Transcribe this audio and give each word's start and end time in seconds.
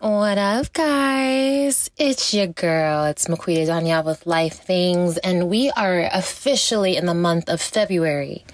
What 0.00 0.38
up, 0.38 0.72
guys? 0.72 1.90
It's 1.98 2.32
your 2.32 2.46
girl. 2.46 3.04
It's 3.04 3.26
Maquita 3.26 3.66
Donyel 3.66 4.06
with 4.06 4.26
Life 4.26 4.54
Things, 4.54 5.18
and 5.18 5.50
we 5.50 5.70
are 5.72 6.08
officially 6.10 6.96
in 6.96 7.04
the 7.04 7.12
month 7.12 7.50
of 7.50 7.60
February 7.60 8.46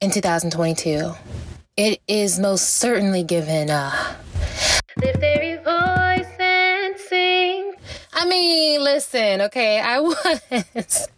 in 0.00 0.10
2022. 0.10 1.12
It 1.76 2.00
is 2.08 2.40
most 2.40 2.68
certainly 2.68 3.22
given 3.22 3.70
a 3.70 4.16
lift 5.00 5.22
every 5.22 5.54
voice 5.54 6.34
and 6.40 6.98
sing. 6.98 7.74
I 8.12 8.26
mean, 8.26 8.82
listen, 8.82 9.40
okay, 9.42 9.78
I 9.78 10.00
was 10.00 11.08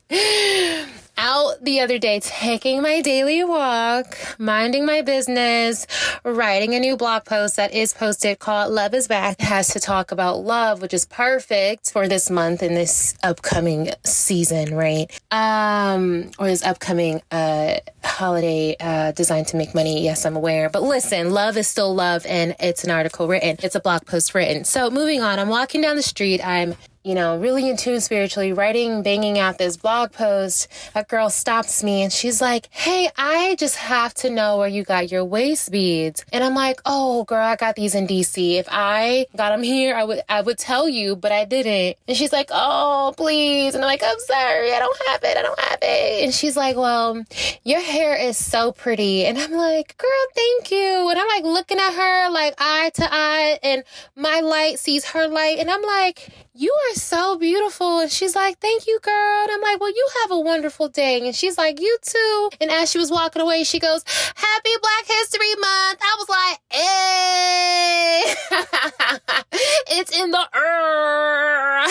out 1.18 1.62
the 1.62 1.80
other 1.80 1.98
day 1.98 2.20
taking 2.20 2.82
my 2.82 3.00
daily 3.00 3.42
walk, 3.44 4.16
minding 4.38 4.84
my 4.84 5.02
business, 5.02 5.86
writing 6.24 6.74
a 6.74 6.80
new 6.80 6.96
blog 6.96 7.24
post 7.24 7.56
that 7.56 7.72
is 7.72 7.94
posted 7.94 8.38
called 8.38 8.72
Love 8.72 8.94
is 8.94 9.08
Back. 9.08 9.40
It 9.40 9.44
has 9.46 9.68
to 9.68 9.80
talk 9.80 10.12
about 10.12 10.44
love, 10.44 10.82
which 10.82 10.94
is 10.94 11.06
perfect 11.06 11.90
for 11.90 12.08
this 12.08 12.30
month 12.30 12.62
and 12.62 12.76
this 12.76 13.16
upcoming 13.22 13.90
season, 14.04 14.74
right? 14.74 15.06
Um, 15.30 16.30
or 16.38 16.46
this 16.46 16.62
upcoming 16.64 17.22
uh 17.30 17.76
holiday 18.04 18.76
uh 18.80 19.12
designed 19.12 19.48
to 19.48 19.56
make 19.56 19.74
money. 19.74 20.02
Yes, 20.04 20.24
I'm 20.26 20.36
aware. 20.36 20.68
But 20.68 20.82
listen, 20.82 21.30
love 21.30 21.56
is 21.56 21.66
still 21.68 21.94
love 21.94 22.24
and 22.26 22.54
it's 22.60 22.84
an 22.84 22.90
article 22.90 23.28
written. 23.28 23.56
It's 23.62 23.74
a 23.74 23.80
blog 23.80 24.06
post 24.06 24.34
written. 24.34 24.64
So 24.64 24.90
moving 24.90 25.22
on, 25.22 25.38
I'm 25.38 25.48
walking 25.48 25.80
down 25.80 25.96
the 25.96 26.02
street, 26.02 26.46
I'm 26.46 26.74
you 27.06 27.14
know, 27.14 27.38
really 27.38 27.70
in 27.70 27.76
tune 27.76 28.00
spiritually, 28.00 28.52
writing, 28.52 29.00
banging 29.00 29.38
out 29.38 29.58
this 29.58 29.76
blog 29.76 30.10
post, 30.10 30.66
a 30.92 31.04
girl 31.04 31.30
stops 31.30 31.84
me 31.84 32.02
and 32.02 32.12
she's 32.12 32.40
like, 32.40 32.66
Hey, 32.72 33.08
I 33.16 33.54
just 33.60 33.76
have 33.76 34.12
to 34.14 34.28
know 34.28 34.58
where 34.58 34.66
you 34.66 34.82
got 34.82 35.12
your 35.12 35.24
waist 35.24 35.70
beads. 35.70 36.24
And 36.32 36.42
I'm 36.42 36.56
like, 36.56 36.80
Oh, 36.84 37.22
girl, 37.22 37.44
I 37.44 37.54
got 37.54 37.76
these 37.76 37.94
in 37.94 38.08
DC. 38.08 38.56
If 38.56 38.66
I 38.68 39.26
got 39.36 39.50
them 39.50 39.62
here, 39.62 39.94
I 39.94 40.02
would, 40.02 40.20
I 40.28 40.40
would 40.40 40.58
tell 40.58 40.88
you, 40.88 41.14
but 41.14 41.30
I 41.30 41.44
didn't. 41.44 41.96
And 42.08 42.16
she's 42.16 42.32
like, 42.32 42.48
Oh, 42.50 43.14
please. 43.16 43.76
And 43.76 43.84
I'm 43.84 43.88
like, 43.88 44.02
I'm 44.04 44.18
sorry. 44.18 44.72
I 44.72 44.80
don't 44.80 44.98
have 45.06 45.22
it. 45.22 45.36
I 45.36 45.42
don't 45.42 45.60
have 45.60 45.78
it. 45.82 46.24
And 46.24 46.34
she's 46.34 46.56
like, 46.56 46.76
Well, 46.76 47.24
your 47.62 47.80
hair 47.80 48.16
is 48.16 48.36
so 48.36 48.72
pretty. 48.72 49.26
And 49.26 49.38
I'm 49.38 49.52
like, 49.52 49.96
Girl, 49.96 50.10
thank 50.34 50.72
you. 50.72 51.08
And 51.08 51.20
I'm 51.20 51.28
like 51.28 51.44
looking 51.44 51.78
at 51.78 51.92
her 51.92 52.30
like 52.30 52.54
eye 52.58 52.90
to 52.94 53.08
eye 53.08 53.60
and 53.62 53.84
my 54.16 54.40
light 54.40 54.80
sees 54.80 55.04
her 55.04 55.28
light. 55.28 55.60
And 55.60 55.70
I'm 55.70 55.82
like, 55.82 56.30
you 56.56 56.74
are 56.90 56.94
so 56.94 57.36
beautiful. 57.38 58.00
And 58.00 58.10
she's 58.10 58.34
like, 58.34 58.58
thank 58.58 58.86
you, 58.86 58.98
girl. 59.02 59.42
And 59.42 59.50
I'm 59.52 59.60
like, 59.60 59.78
well, 59.80 59.90
you 59.90 60.08
have 60.22 60.30
a 60.30 60.40
wonderful 60.40 60.88
day. 60.88 61.20
And 61.20 61.34
she's 61.34 61.58
like, 61.58 61.80
you 61.80 61.98
too. 62.02 62.50
And 62.60 62.70
as 62.70 62.90
she 62.90 62.98
was 62.98 63.10
walking 63.10 63.42
away, 63.42 63.64
she 63.64 63.78
goes, 63.78 64.02
happy 64.34 64.70
Black 64.80 65.06
History 65.06 65.54
Month. 65.60 66.00
I 66.02 66.16
was 66.18 66.28
like, 66.28 66.58
hey, 66.70 68.22
eh. 68.24 69.42
it's 69.98 70.18
in 70.18 70.30
the 70.30 70.48
air. 70.54 71.86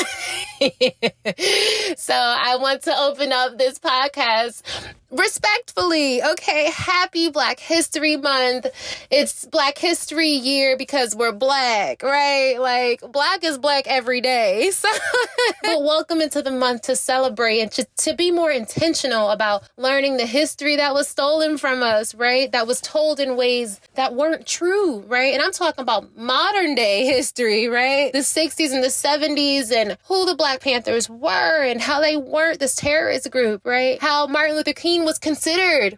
so 1.98 2.14
I 2.14 2.58
want 2.58 2.82
to 2.84 2.98
open 2.98 3.32
up 3.32 3.58
this 3.58 3.78
podcast 3.78 4.64
respectfully, 5.18 6.22
okay? 6.22 6.70
Happy 6.72 7.30
Black 7.30 7.60
History 7.60 8.18
Month. 8.18 8.68
It's 9.10 9.46
Black 9.46 9.78
History 9.78 10.30
Year 10.30 10.78
because 10.78 11.16
we're 11.16 11.32
black, 11.32 12.04
right? 12.04 12.58
Like, 12.60 13.02
black 13.12 13.44
is 13.44 13.58
black 13.58 13.88
every 13.88 14.22
day. 14.22 14.72
So, 14.86 14.90
but 15.64 15.82
welcome 15.82 16.22
into 16.22 16.42
the 16.42 16.52
month 16.52 16.84
to 16.84 16.96
celebrate 16.96 17.62
and 17.62 17.72
to, 17.72 17.86
to 17.98 18.14
be 18.14 18.30
more 18.30 18.52
intentional 18.52 19.30
about 19.30 19.64
learning 19.78 20.18
the 20.18 20.26
history 20.26 20.76
that 20.76 20.94
was 20.94 21.08
stolen 21.08 21.58
from 21.58 21.82
us, 21.82 22.14
right? 22.14 22.52
That 22.52 22.68
was 22.68 22.82
told 22.82 23.20
in 23.20 23.38
ways 23.38 23.80
that 23.96 24.14
weren't 24.14 24.46
true, 24.46 25.00
right? 25.08 25.34
And 25.34 25.42
I'm 25.42 25.54
talking 25.54 25.82
about 25.82 26.16
modern 26.18 26.76
day 26.76 27.06
history, 27.06 27.68
right? 27.68 28.12
The 28.12 28.20
60s 28.20 28.74
and 28.74 28.84
the 28.84 28.88
70s 28.88 29.72
and 29.72 29.98
who 30.08 30.26
the 30.26 30.36
Black 30.36 30.62
Panthers 30.62 31.10
were 31.10 31.64
and 31.64 31.82
how 31.82 32.02
they 32.02 32.18
weren't 32.18 32.60
this 32.60 32.76
terrorist 32.76 33.32
group, 33.32 33.62
right? 33.66 34.00
How 34.02 34.28
Martin 34.28 34.56
Luther 34.56 34.74
King 34.74 35.05
was 35.06 35.20
considered 35.20 35.98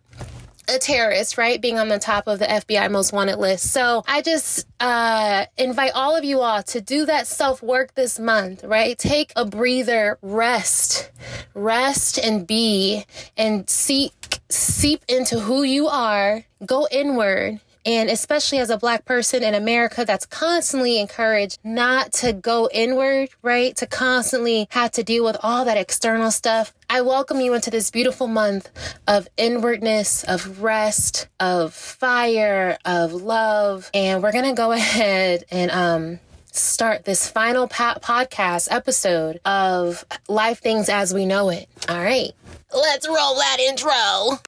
a 0.68 0.78
terrorist, 0.78 1.38
right? 1.38 1.62
Being 1.62 1.80
on 1.80 1.88
the 1.88 2.00
top 2.00 2.28
of 2.28 2.40
the 2.40 2.46
FBI 2.46 2.92
most 2.92 3.14
wanted 3.14 3.38
list. 3.38 3.72
So 3.72 4.04
I 4.08 4.22
just 4.22 4.68
uh, 4.80 5.46
invite 5.58 5.92
all 5.96 6.16
of 6.16 6.26
you 6.26 6.42
all 6.42 6.62
to 6.64 6.82
do 6.82 7.06
that 7.06 7.28
self 7.28 7.64
work 7.64 7.96
this 7.96 8.20
month, 8.20 8.64
right? 8.64 8.98
Take 8.98 9.32
a 9.36 9.46
breather, 9.46 10.18
rest, 10.22 11.12
rest 11.54 12.18
and 12.18 12.46
be 12.46 13.06
and 13.38 13.70
seek, 13.70 14.40
seep 14.50 15.04
into 15.08 15.40
who 15.40 15.64
you 15.64 15.88
are, 15.88 16.44
go 16.66 16.88
inward 16.92 17.62
and 17.88 18.10
especially 18.10 18.58
as 18.58 18.70
a 18.70 18.78
black 18.78 19.06
person 19.06 19.42
in 19.42 19.56
America 19.56 20.04
that's 20.06 20.26
constantly 20.26 21.00
encouraged 21.00 21.58
not 21.64 22.12
to 22.12 22.34
go 22.34 22.70
inward, 22.74 23.30
right? 23.42 23.78
To 23.78 23.88
constantly 23.88 24.68
have 24.72 24.92
to 24.92 25.04
deal 25.04 25.24
with 25.24 25.38
all 25.42 25.64
that 25.64 25.78
external 25.78 26.30
stuff. 26.30 26.74
I 26.90 27.00
welcome 27.00 27.40
you 27.40 27.54
into 27.54 27.72
this 27.72 27.90
beautiful 27.90 28.28
month 28.28 28.70
of 29.08 29.30
inwardness, 29.38 30.26
of 30.26 30.62
rest, 30.62 31.30
of 31.40 31.74
fire, 31.74 32.78
of 32.84 33.14
love. 33.14 33.90
And 33.94 34.22
we're 34.22 34.34
going 34.34 34.54
to 34.54 34.54
go 34.54 34.72
ahead 34.74 35.46
and, 35.50 35.72
um, 35.72 36.20
start 36.52 37.06
this 37.06 37.30
final 37.30 37.68
po- 37.68 38.00
podcast 38.02 38.68
episode 38.72 39.40
of 39.46 40.04
Life 40.28 40.60
Things 40.60 40.90
as 40.90 41.14
We 41.14 41.26
Know 41.26 41.50
It. 41.50 41.70
All 41.88 42.04
right, 42.04 42.32
let's 42.74 43.08
roll 43.08 43.36
that 43.36 43.58
intro. 43.60 44.40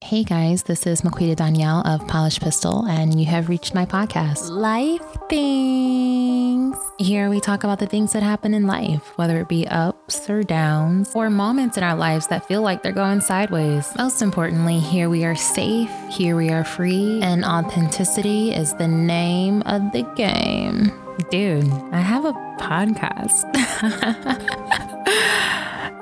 Hey 0.00 0.22
guys, 0.22 0.62
this 0.62 0.86
is 0.86 1.02
Maquita 1.02 1.34
Donyel 1.34 1.84
of 1.84 2.06
Polished 2.06 2.40
Pistil, 2.40 2.88
and 2.88 3.18
you 3.18 3.26
have 3.26 3.48
reached 3.48 3.74
my 3.74 3.84
podcast, 3.84 4.48
Life 4.48 5.02
Things. 5.28 6.78
Here 6.98 7.28
we 7.28 7.40
talk 7.40 7.64
about 7.64 7.80
the 7.80 7.86
things 7.86 8.12
that 8.12 8.22
happen 8.22 8.54
in 8.54 8.68
life, 8.68 9.18
whether 9.18 9.40
it 9.40 9.48
be 9.48 9.66
ups 9.66 10.30
or 10.30 10.44
downs, 10.44 11.10
or 11.16 11.28
moments 11.30 11.76
in 11.76 11.82
our 11.82 11.96
lives 11.96 12.28
that 12.28 12.46
feel 12.46 12.62
like 12.62 12.82
they're 12.82 12.92
going 12.92 13.20
sideways. 13.20 13.92
Most 13.98 14.22
importantly, 14.22 14.78
here 14.78 15.10
we 15.10 15.24
are 15.24 15.34
safe, 15.34 15.90
here 16.10 16.36
we 16.36 16.48
are 16.48 16.64
free, 16.64 17.20
and 17.20 17.44
authenticity 17.44 18.52
is 18.52 18.72
the 18.74 18.88
name 18.88 19.62
of 19.62 19.90
the 19.90 20.04
game. 20.14 20.92
Dude, 21.28 21.68
I 21.92 22.00
have 22.00 22.24
a 22.24 22.32
podcast. 22.60 23.52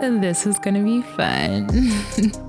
this 0.20 0.46
is 0.46 0.58
gonna 0.58 0.84
be 0.84 1.00
fun. 1.00 2.42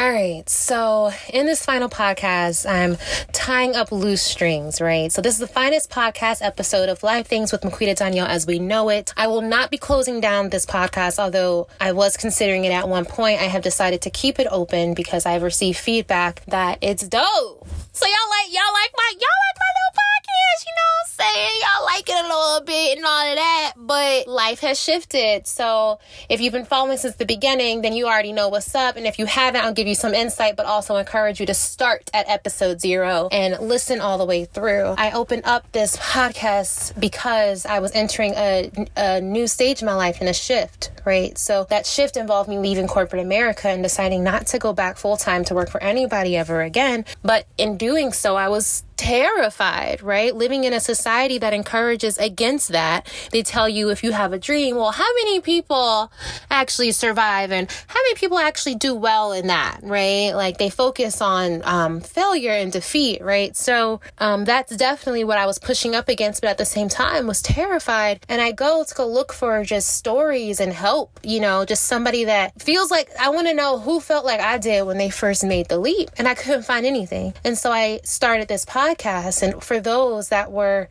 All 0.00 0.10
right, 0.10 0.48
so 0.48 1.12
in 1.32 1.46
this 1.46 1.64
final 1.64 1.88
podcast, 1.88 2.68
I'm 2.68 2.96
tying 3.32 3.76
up 3.76 3.92
loose 3.92 4.22
strings, 4.22 4.80
right? 4.80 5.12
So 5.12 5.22
this 5.22 5.34
is 5.34 5.38
the 5.38 5.46
finest 5.46 5.90
podcast 5.90 6.42
episode 6.42 6.88
of 6.88 7.04
Live 7.04 7.28
Things 7.28 7.52
with 7.52 7.60
Maquita 7.60 7.94
Donyel 7.94 8.26
as 8.26 8.44
we 8.44 8.58
know 8.58 8.88
it. 8.88 9.12
I 9.16 9.28
will 9.28 9.42
not 9.42 9.70
be 9.70 9.78
closing 9.78 10.20
down 10.20 10.48
this 10.48 10.66
podcast, 10.66 11.20
although 11.20 11.68
I 11.80 11.92
was 11.92 12.16
considering 12.16 12.64
it 12.64 12.72
at 12.72 12.88
one 12.88 13.04
point. 13.04 13.40
I 13.40 13.44
have 13.44 13.62
decided 13.62 14.02
to 14.02 14.10
keep 14.10 14.40
it 14.40 14.48
open 14.50 14.94
because 14.94 15.24
I've 15.24 15.42
received 15.42 15.78
feedback 15.78 16.44
that 16.46 16.78
it's 16.80 17.06
dope. 17.06 17.68
So 17.94 18.06
y'all 18.06 18.30
like 18.30 18.48
y'all 18.54 18.72
like 18.72 18.90
my 18.96 19.12
y'all 19.12 19.40
like 19.44 19.58
my 19.60 19.70
little 19.76 19.92
podcast, 20.00 20.64
you 20.64 20.72
know 20.78 20.88
what 20.88 21.04
I'm 21.04 21.34
saying? 21.34 21.60
Y'all 21.60 21.84
like 21.84 22.08
it 22.08 22.24
a 22.24 22.28
little 22.28 22.64
bit 22.64 22.96
and 22.96 23.06
all 23.06 23.30
of 23.30 23.36
that, 23.36 23.72
but 23.76 24.26
life 24.26 24.60
has 24.60 24.80
shifted. 24.80 25.46
So 25.46 25.98
if 26.30 26.40
you've 26.40 26.54
been 26.54 26.64
following 26.64 26.96
since 26.96 27.16
the 27.16 27.26
beginning, 27.26 27.82
then 27.82 27.92
you 27.92 28.06
already 28.06 28.32
know 28.32 28.48
what's 28.48 28.74
up. 28.74 28.96
And 28.96 29.06
if 29.06 29.18
you 29.18 29.26
haven't, 29.26 29.62
I'll 29.62 29.74
give 29.74 29.86
you 29.86 29.94
some 29.94 30.14
insight, 30.14 30.56
but 30.56 30.64
also 30.64 30.96
encourage 30.96 31.38
you 31.38 31.44
to 31.44 31.52
start 31.52 32.10
at 32.14 32.26
episode 32.30 32.80
zero 32.80 33.28
and 33.30 33.58
listen 33.68 34.00
all 34.00 34.16
the 34.16 34.24
way 34.24 34.46
through. 34.46 34.94
I 34.96 35.10
opened 35.10 35.42
up 35.44 35.70
this 35.72 35.98
podcast 35.98 36.98
because 36.98 37.66
I 37.66 37.80
was 37.80 37.92
entering 37.94 38.32
a, 38.36 38.70
a 38.96 39.20
new 39.20 39.46
stage 39.46 39.82
in 39.82 39.86
my 39.86 39.96
life 39.96 40.16
and 40.20 40.30
a 40.30 40.34
shift, 40.34 40.92
right? 41.04 41.36
So 41.36 41.66
that 41.68 41.84
shift 41.84 42.16
involved 42.16 42.48
me 42.48 42.58
leaving 42.58 42.88
corporate 42.88 43.20
America 43.20 43.68
and 43.68 43.82
deciding 43.82 44.24
not 44.24 44.46
to 44.46 44.58
go 44.58 44.72
back 44.72 44.96
full 44.96 45.18
time 45.18 45.44
to 45.44 45.54
work 45.54 45.68
for 45.68 45.82
anybody 45.82 46.38
ever 46.38 46.62
again. 46.62 47.04
But 47.22 47.46
in 47.58 47.81
doing 47.82 48.12
so, 48.12 48.36
I 48.36 48.48
was 48.48 48.84
terrified, 49.02 50.00
right? 50.00 50.32
Living 50.32 50.62
in 50.62 50.72
a 50.72 50.78
society 50.78 51.36
that 51.38 51.52
encourages 51.52 52.18
against 52.18 52.68
that. 52.68 53.12
They 53.32 53.42
tell 53.42 53.68
you 53.68 53.90
if 53.90 54.04
you 54.04 54.12
have 54.12 54.32
a 54.32 54.38
dream, 54.38 54.76
well, 54.76 54.92
how 54.92 55.12
many 55.16 55.40
people 55.40 56.12
actually 56.52 56.92
survive 56.92 57.50
and 57.50 57.68
how 57.88 58.00
many 58.00 58.14
people 58.14 58.38
actually 58.38 58.76
do 58.76 58.94
well 58.94 59.32
in 59.32 59.48
that, 59.48 59.80
right? 59.82 60.30
Like 60.34 60.58
they 60.58 60.70
focus 60.70 61.20
on 61.20 61.62
um, 61.64 62.00
failure 62.00 62.52
and 62.52 62.70
defeat, 62.70 63.24
right? 63.24 63.56
So 63.56 64.00
um, 64.18 64.44
that's 64.44 64.76
definitely 64.76 65.24
what 65.24 65.36
I 65.36 65.46
was 65.46 65.58
pushing 65.58 65.96
up 65.96 66.08
against, 66.08 66.40
but 66.40 66.50
at 66.50 66.58
the 66.58 66.64
same 66.64 66.88
time 66.88 67.26
was 67.26 67.42
terrified. 67.42 68.24
And 68.28 68.40
I 68.40 68.52
go 68.52 68.84
to 68.84 68.94
go 68.94 69.08
look 69.08 69.32
for 69.32 69.64
just 69.64 69.96
stories 69.96 70.60
and 70.60 70.72
help, 70.72 71.18
you 71.24 71.40
know, 71.40 71.64
just 71.64 71.86
somebody 71.86 72.22
that 72.26 72.62
feels 72.62 72.92
like 72.92 73.10
I 73.18 73.30
want 73.30 73.48
to 73.48 73.54
know 73.54 73.80
who 73.80 73.98
felt 73.98 74.24
like 74.24 74.38
I 74.38 74.58
did 74.58 74.86
when 74.86 74.98
they 74.98 75.10
first 75.10 75.42
made 75.42 75.68
the 75.68 75.78
leap. 75.78 76.10
And 76.18 76.28
I 76.28 76.36
couldn't 76.36 76.62
find 76.62 76.86
anything. 76.86 77.34
And 77.44 77.58
so 77.58 77.72
I 77.72 77.98
started 78.04 78.46
this 78.46 78.64
podcast 78.64 78.91
podcast 78.96 79.42
and 79.42 79.62
for 79.62 79.80
those 79.80 80.28
that 80.28 80.52
were 80.52 80.88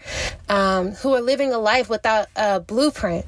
um, 0.50 0.92
who 0.92 1.13
are 1.13 1.21
living 1.21 1.53
a 1.53 1.57
life 1.59 1.89
without 1.89 2.27
a 2.36 2.59
blueprint 2.59 3.25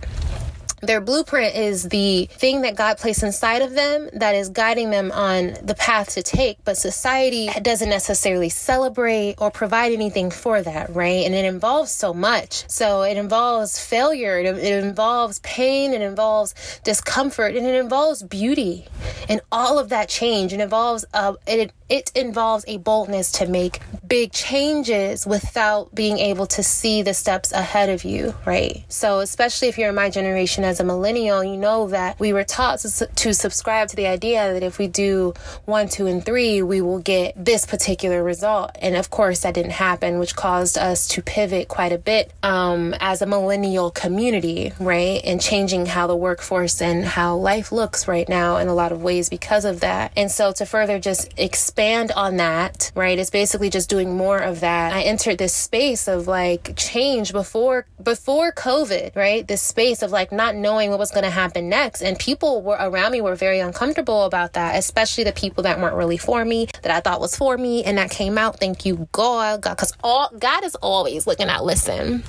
Their 0.82 1.00
blueprint 1.00 1.56
is 1.56 1.84
the 1.84 2.28
thing 2.30 2.64
that 2.64 2.76
God 2.76 2.98
placed 2.98 3.24
inside 3.24 3.62
of 3.62 3.72
them 3.72 4.10
that 4.16 4.36
is 4.36 4.50
guiding 4.50 4.90
them 4.90 5.14
on 5.14 5.56
the 5.64 5.76
path 5.76 6.16
to 6.16 6.22
take, 6.24 6.58
but 6.66 6.78
society 6.78 7.48
doesn't 7.62 7.88
necessarily 7.90 8.50
celebrate 8.50 9.36
or 9.38 9.50
provide 9.50 9.94
anything 9.94 10.30
for 10.30 10.62
that, 10.62 10.94
right? 10.94 11.26
And 11.26 11.34
it 11.34 11.46
involves 11.46 11.92
so 11.92 12.14
much. 12.14 12.66
So 12.70 13.04
it 13.04 13.16
involves 13.16 13.80
failure, 13.80 14.38
it, 14.40 14.46
it 14.58 14.84
involves 14.84 15.40
pain, 15.40 15.94
it 15.94 16.02
involves 16.02 16.54
discomfort, 16.84 17.56
and 17.56 17.66
it 17.66 17.76
involves 17.76 18.22
beauty. 18.22 18.86
And 19.30 19.40
all 19.54 19.80
of 19.80 19.88
that 19.88 20.10
change, 20.10 20.52
it 20.52 20.60
involves 20.60 21.06
uh, 21.14 21.36
it 21.48 21.72
it 21.88 22.12
involves 22.14 22.66
a 22.68 22.76
boldness 22.78 23.32
to 23.34 23.48
make 23.48 23.80
big 24.14 24.32
changes 24.32 25.26
without 25.26 25.96
being 25.96 26.20
able 26.20 26.46
to 26.46 26.62
see 26.62 27.02
the 27.02 27.16
steps 27.16 27.52
ahead 27.52 27.90
of 27.90 28.04
you, 28.04 28.32
right? 28.46 28.86
So, 28.88 29.22
especially 29.22 29.70
if 29.70 29.80
you're 29.80 29.90
in 29.90 29.96
my 29.96 30.12
generation 30.12 30.64
as 30.64 30.80
a 30.80 30.84
millennial, 30.84 31.44
you 31.44 31.58
know 31.58 31.88
that 31.88 32.20
we 32.20 32.32
were 32.32 32.44
taught 32.44 32.78
to, 32.82 33.08
to 33.08 33.34
subscribe 33.34 33.88
to 33.88 33.96
the 33.96 34.06
idea 34.06 34.54
that 34.54 34.62
if 34.62 34.78
we 34.78 34.86
do 34.86 35.34
one, 35.66 35.90
two, 35.90 36.06
and 36.06 36.24
three, 36.24 36.62
we 36.62 36.80
will 36.80 37.00
get 37.00 37.34
this 37.44 37.66
particular 37.66 38.24
result. 38.24 38.70
And 38.80 38.96
of 38.96 39.10
course, 39.10 39.40
that 39.40 39.56
didn't 39.56 39.72
happen, 39.72 40.20
which 40.20 40.36
caused 40.36 40.78
us 40.78 41.08
to 41.08 41.24
pivot 41.24 41.68
quite 41.68 41.92
a 41.92 41.98
bit 41.98 42.32
um, 42.44 42.94
as 43.00 43.24
a 43.24 43.26
millennial 43.26 43.90
community, 43.90 44.74
right? 44.80 45.22
And 45.24 45.42
changing 45.42 45.88
how 45.88 46.06
the 46.06 46.16
workforce 46.16 46.84
and 46.84 47.04
how 47.04 47.38
life 47.38 47.72
looks 47.72 48.08
right 48.08 48.30
now 48.30 48.58
in 48.58 48.68
a 48.68 48.76
lot 48.76 48.92
of 48.92 49.02
ways 49.02 49.28
because 49.28 49.66
of 49.66 49.80
that. 49.80 50.12
And 50.16 50.30
so, 50.30 50.52
to 50.52 50.68
further 50.68 51.00
just 51.00 51.34
expand 51.36 52.12
on 52.12 52.38
that, 52.38 52.92
right? 52.94 53.18
It's 53.18 53.32
basically 53.32 53.72
just 53.72 53.90
doing 53.90 54.03
more 54.06 54.38
of 54.38 54.60
that. 54.62 54.94
I 54.94 55.02
entered 55.04 55.38
this 55.38 55.54
space 55.54 56.08
of 56.08 56.28
like 56.28 56.76
change 56.76 57.32
before 57.32 57.86
before 58.02 58.52
COVID, 58.52 59.16
right? 59.16 59.48
This 59.48 59.62
space 59.62 60.02
of 60.02 60.12
like 60.12 60.32
not 60.32 60.56
knowing 60.56 60.90
what 60.90 61.00
was 61.00 61.12
going 61.12 61.24
to 61.24 61.30
happen 61.30 61.70
next. 61.70 62.02
And 62.02 62.18
people 62.18 62.62
were 62.62 62.78
around 62.80 63.12
me 63.12 63.22
were 63.22 63.36
very 63.36 63.60
uncomfortable 63.60 64.26
about 64.26 64.54
that, 64.54 64.78
especially 64.78 65.24
the 65.24 65.32
people 65.32 65.64
that 65.64 65.80
weren't 65.80 65.96
really 65.96 66.18
for 66.18 66.44
me, 66.44 66.68
that 66.82 66.92
I 66.92 67.00
thought 67.00 67.22
was 67.22 67.36
for 67.36 67.58
me, 67.58 67.84
and 67.84 67.98
that 67.98 68.10
came 68.10 68.38
out. 68.38 68.60
Thank 68.60 68.86
you, 68.86 69.08
God, 69.12 69.62
God, 69.62 69.76
because 69.76 69.94
all 70.04 70.30
God 70.38 70.64
is 70.64 70.76
always 70.76 71.28
looking 71.28 71.48
out. 71.48 71.64
Listen 71.64 72.24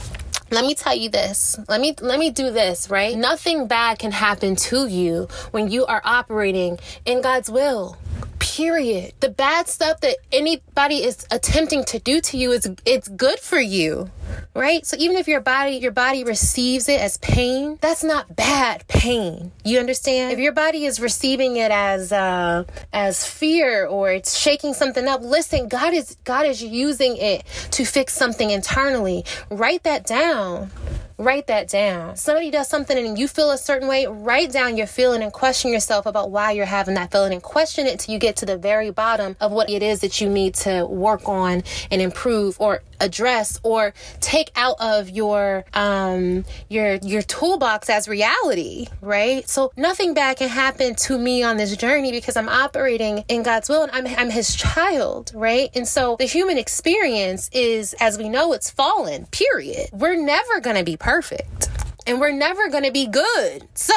let 0.50 0.64
me 0.64 0.74
tell 0.74 0.94
you 0.94 1.08
this 1.08 1.58
let 1.68 1.80
me 1.80 1.94
let 2.00 2.18
me 2.18 2.30
do 2.30 2.50
this 2.50 2.88
right 2.90 3.16
nothing 3.16 3.66
bad 3.66 3.98
can 3.98 4.12
happen 4.12 4.54
to 4.54 4.86
you 4.86 5.26
when 5.50 5.70
you 5.70 5.84
are 5.86 6.02
operating 6.04 6.78
in 7.06 7.20
god's 7.22 7.50
will 7.50 7.96
period. 8.38 9.14
The 9.20 9.28
bad 9.28 9.68
stuff 9.68 10.00
that 10.00 10.16
anybody 10.32 11.02
is 11.02 11.26
attempting 11.30 11.84
to 11.84 11.98
do 11.98 12.20
to 12.20 12.36
you 12.36 12.52
is 12.52 12.70
it's 12.84 13.08
good 13.08 13.38
for 13.38 13.60
you 13.60 14.10
right? 14.54 14.84
So 14.86 14.96
even 14.98 15.16
if 15.16 15.28
your 15.28 15.40
body 15.40 15.76
your 15.76 15.92
body 15.92 16.24
receives 16.24 16.88
it 16.88 17.00
as 17.00 17.18
pain 17.18 17.78
that's 17.80 18.04
not 18.04 18.36
bad 18.36 18.86
pain. 18.88 19.52
You 19.64 19.78
understand? 19.78 20.32
If 20.32 20.38
your 20.38 20.52
body 20.52 20.84
is 20.84 21.00
receiving 21.00 21.56
it 21.56 21.70
as 21.70 22.12
uh 22.12 22.64
as 22.92 23.26
fear 23.26 23.86
or 23.86 24.10
it's 24.10 24.36
shaking 24.38 24.74
something 24.74 25.06
up 25.06 25.22
listen 25.22 25.68
god 25.68 25.94
is 25.94 26.16
god 26.24 26.46
is 26.46 26.62
using 26.62 27.16
it 27.16 27.44
to 27.72 27.84
fix 27.84 28.14
something 28.14 28.50
internally. 28.50 29.24
Write 29.50 29.82
that 29.84 30.06
down 30.06 30.70
write 31.18 31.46
that 31.46 31.68
down. 31.68 32.16
Somebody 32.16 32.50
does 32.50 32.68
something 32.68 32.96
and 32.98 33.18
you 33.18 33.28
feel 33.28 33.50
a 33.50 33.58
certain 33.58 33.88
way, 33.88 34.06
write 34.06 34.52
down 34.52 34.76
your 34.76 34.86
feeling 34.86 35.22
and 35.22 35.32
question 35.32 35.72
yourself 35.72 36.06
about 36.06 36.30
why 36.30 36.52
you're 36.52 36.66
having 36.66 36.94
that 36.94 37.12
feeling 37.12 37.32
and 37.32 37.42
question 37.42 37.86
it 37.86 38.00
till 38.00 38.12
you 38.12 38.18
get 38.18 38.36
to 38.36 38.46
the 38.46 38.56
very 38.56 38.90
bottom 38.90 39.36
of 39.40 39.52
what 39.52 39.70
it 39.70 39.82
is 39.82 40.00
that 40.00 40.20
you 40.20 40.28
need 40.28 40.54
to 40.54 40.86
work 40.86 41.28
on 41.28 41.62
and 41.90 42.02
improve 42.02 42.56
or 42.60 42.82
address 43.04 43.60
or 43.62 43.94
take 44.20 44.50
out 44.56 44.76
of 44.80 45.10
your 45.10 45.64
um 45.74 46.44
your 46.68 46.94
your 46.96 47.22
toolbox 47.22 47.88
as 47.88 48.08
reality 48.08 48.86
right? 49.00 49.48
So 49.48 49.72
nothing 49.76 50.14
bad 50.14 50.38
can 50.38 50.48
happen 50.48 50.94
to 50.96 51.18
me 51.18 51.42
on 51.42 51.56
this 51.56 51.76
journey 51.76 52.10
because 52.10 52.36
i'm 52.36 52.48
operating 52.48 53.24
in 53.28 53.42
god's 53.42 53.68
will 53.68 53.82
and 53.82 53.92
i'm, 53.92 54.06
I'm 54.06 54.30
his 54.30 54.54
child 54.54 55.32
right? 55.34 55.70
And 55.74 55.86
so 55.86 56.16
the 56.18 56.24
human 56.24 56.58
experience 56.58 57.50
is 57.52 57.94
as 58.00 58.18
we 58.18 58.28
know 58.28 58.52
it's 58.52 58.70
fallen 58.70 59.26
period. 59.26 59.88
We're 59.92 60.16
never 60.16 60.60
going 60.60 60.76
to 60.76 60.84
be 60.84 60.96
perfect 60.96 61.68
and 62.06 62.20
we're 62.20 62.32
never 62.32 62.68
going 62.68 62.84
to 62.84 62.92
be 62.92 63.06
good. 63.06 63.68
So 63.74 63.94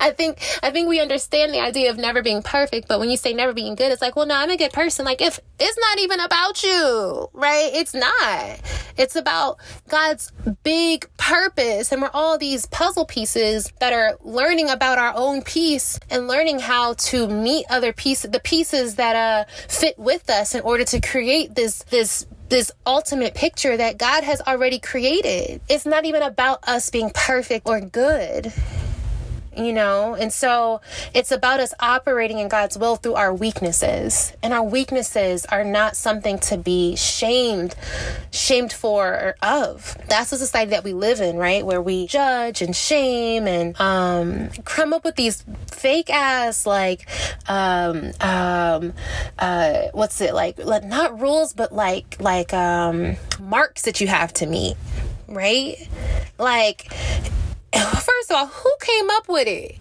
I 0.00 0.12
think 0.12 0.38
I 0.62 0.70
think 0.70 0.88
we 0.88 1.00
understand 1.00 1.52
the 1.52 1.60
idea 1.60 1.90
of 1.90 1.98
never 1.98 2.22
being 2.22 2.42
perfect, 2.42 2.86
but 2.86 3.00
when 3.00 3.10
you 3.10 3.16
say 3.16 3.32
never 3.32 3.52
being 3.52 3.74
good, 3.74 3.90
it's 3.90 4.00
like, 4.00 4.14
well, 4.14 4.26
no, 4.26 4.34
I'm 4.36 4.50
a 4.50 4.56
good 4.56 4.72
person. 4.72 5.04
Like 5.04 5.20
if 5.20 5.40
it's 5.58 5.78
not 5.78 5.98
even 5.98 6.20
about 6.20 6.62
you, 6.62 7.28
right? 7.32 7.70
It's 7.74 7.94
not. 7.94 8.60
It's 8.96 9.16
about 9.16 9.58
God's 9.88 10.30
big 10.62 11.08
purpose, 11.16 11.90
and 11.90 12.00
we're 12.00 12.10
all 12.14 12.38
these 12.38 12.66
puzzle 12.66 13.06
pieces 13.06 13.72
that 13.80 13.92
are 13.92 14.16
learning 14.22 14.70
about 14.70 14.98
our 14.98 15.12
own 15.16 15.42
piece 15.42 15.98
and 16.10 16.28
learning 16.28 16.60
how 16.60 16.94
to 16.94 17.26
meet 17.26 17.66
other 17.70 17.92
pieces, 17.92 18.30
the 18.30 18.40
pieces 18.40 18.94
that 18.96 19.16
uh 19.16 19.50
fit 19.68 19.98
with 19.98 20.30
us 20.30 20.54
in 20.54 20.60
order 20.60 20.84
to 20.84 21.00
create 21.00 21.56
this 21.56 21.82
this 21.84 22.26
this 22.54 22.70
ultimate 22.86 23.34
picture 23.34 23.76
that 23.76 23.98
God 23.98 24.22
has 24.22 24.40
already 24.40 24.78
created. 24.78 25.60
It's 25.68 25.84
not 25.84 26.04
even 26.04 26.22
about 26.22 26.68
us 26.68 26.88
being 26.88 27.10
perfect 27.12 27.66
or 27.66 27.80
good 27.80 28.52
you 29.56 29.72
know? 29.72 30.14
And 30.14 30.32
so 30.32 30.80
it's 31.14 31.30
about 31.30 31.60
us 31.60 31.74
operating 31.80 32.38
in 32.38 32.48
God's 32.48 32.78
will 32.78 32.96
through 32.96 33.14
our 33.14 33.34
weaknesses. 33.34 34.32
And 34.42 34.52
our 34.52 34.62
weaknesses 34.62 35.46
are 35.46 35.64
not 35.64 35.96
something 35.96 36.38
to 36.40 36.56
be 36.56 36.96
shamed, 36.96 37.74
shamed 38.30 38.72
for 38.72 39.08
or 39.08 39.36
of. 39.42 39.96
That's 40.08 40.30
the 40.30 40.36
society 40.36 40.70
that 40.70 40.84
we 40.84 40.92
live 40.92 41.20
in, 41.20 41.36
right? 41.36 41.64
Where 41.64 41.82
we 41.82 42.06
judge 42.06 42.62
and 42.62 42.74
shame 42.74 43.46
and 43.46 43.78
um, 43.80 44.48
come 44.64 44.92
up 44.92 45.04
with 45.04 45.16
these 45.16 45.44
fake 45.70 46.10
ass, 46.10 46.66
like, 46.66 47.08
um, 47.48 48.12
um, 48.20 48.92
uh, 49.38 49.88
what's 49.92 50.20
it 50.20 50.34
like? 50.34 50.58
Like, 50.58 50.84
not 50.84 51.20
rules, 51.20 51.52
but 51.52 51.72
like, 51.72 52.16
like, 52.20 52.52
um, 52.52 53.16
marks 53.40 53.82
that 53.82 54.00
you 54.00 54.08
have 54.08 54.32
to 54.34 54.46
meet, 54.46 54.76
right? 55.28 55.76
Like, 56.38 56.92
first 57.94 58.30
of 58.30 58.36
all, 58.36 58.46
who 58.46 58.70
came 58.80 59.10
up 59.10 59.28
with 59.28 59.48
it? 59.48 59.76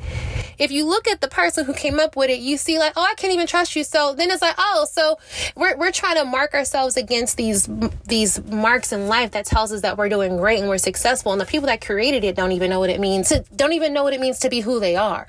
If 0.60 0.72
you 0.72 0.86
look 0.86 1.08
at 1.08 1.20
the 1.20 1.28
person 1.28 1.66
who 1.66 1.74
came 1.74 2.00
up 2.00 2.16
with 2.16 2.30
it, 2.30 2.40
you 2.40 2.58
see 2.58 2.78
like, 2.78 2.94
oh, 2.96 3.02
I 3.02 3.16
can't 3.16 3.34
even 3.34 3.48
trust 3.48 3.76
you. 3.76 3.84
So 3.84 4.14
then 4.14 4.30
it's 4.30 4.42
like, 4.42 4.56
oh, 4.58 4.86
so 4.90 5.18
we're, 5.56 5.76
we're 5.78 5.92
trying 5.92 6.16
to 6.18 6.26
mark 6.26 6.54
ourselves 6.54 6.96
against 6.96 7.38
these 7.38 7.68
these 8.06 8.44
marks 8.46 8.92
in 8.92 9.08
life 9.08 9.32
that 9.32 9.46
tells 9.46 9.72
us 9.72 9.82
that 9.82 9.98
we're 9.98 10.10
doing 10.10 10.38
great 10.38 10.60
and 10.60 10.70
we're 10.70 10.78
successful. 10.78 11.32
And 11.32 11.42
the 11.42 11.46
people 11.46 11.68
that 11.68 11.82
created 11.82 12.24
it 12.24 12.36
don't 12.36 12.52
even 12.52 12.70
know 12.70 12.80
what 12.80 12.90
it 12.90 13.00
means. 13.00 13.34
Don't 13.56 13.74
even 13.74 13.94
know 13.94 14.04
what 14.04 14.14
it 14.14 14.20
means 14.20 14.40
to 14.40 14.50
be 14.50 14.62
who 14.62 14.80
they 14.80 14.96
are 14.96 15.28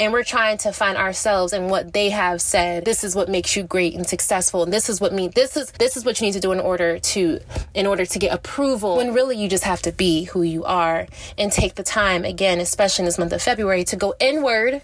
and 0.00 0.12
we're 0.12 0.24
trying 0.24 0.56
to 0.58 0.72
find 0.72 0.96
ourselves 0.96 1.52
and 1.52 1.70
what 1.70 1.92
they 1.92 2.10
have 2.10 2.40
said 2.40 2.84
this 2.84 3.02
is 3.02 3.16
what 3.16 3.28
makes 3.28 3.56
you 3.56 3.62
great 3.62 3.94
and 3.94 4.06
successful 4.06 4.62
and 4.62 4.72
this 4.72 4.88
is 4.88 5.00
what 5.00 5.12
me 5.12 5.28
this 5.28 5.56
is 5.56 5.70
this 5.72 5.96
is 5.96 6.04
what 6.04 6.20
you 6.20 6.26
need 6.26 6.32
to 6.32 6.40
do 6.40 6.52
in 6.52 6.60
order 6.60 6.98
to 6.98 7.40
in 7.74 7.86
order 7.86 8.06
to 8.06 8.18
get 8.18 8.32
approval 8.32 8.96
when 8.96 9.12
really 9.12 9.36
you 9.36 9.48
just 9.48 9.64
have 9.64 9.82
to 9.82 9.92
be 9.92 10.24
who 10.24 10.42
you 10.42 10.64
are 10.64 11.06
and 11.36 11.52
take 11.52 11.74
the 11.74 11.82
time 11.82 12.24
again 12.24 12.60
especially 12.60 13.02
in 13.02 13.06
this 13.06 13.18
month 13.18 13.32
of 13.32 13.42
february 13.42 13.84
to 13.84 13.96
go 13.96 14.14
inward 14.20 14.82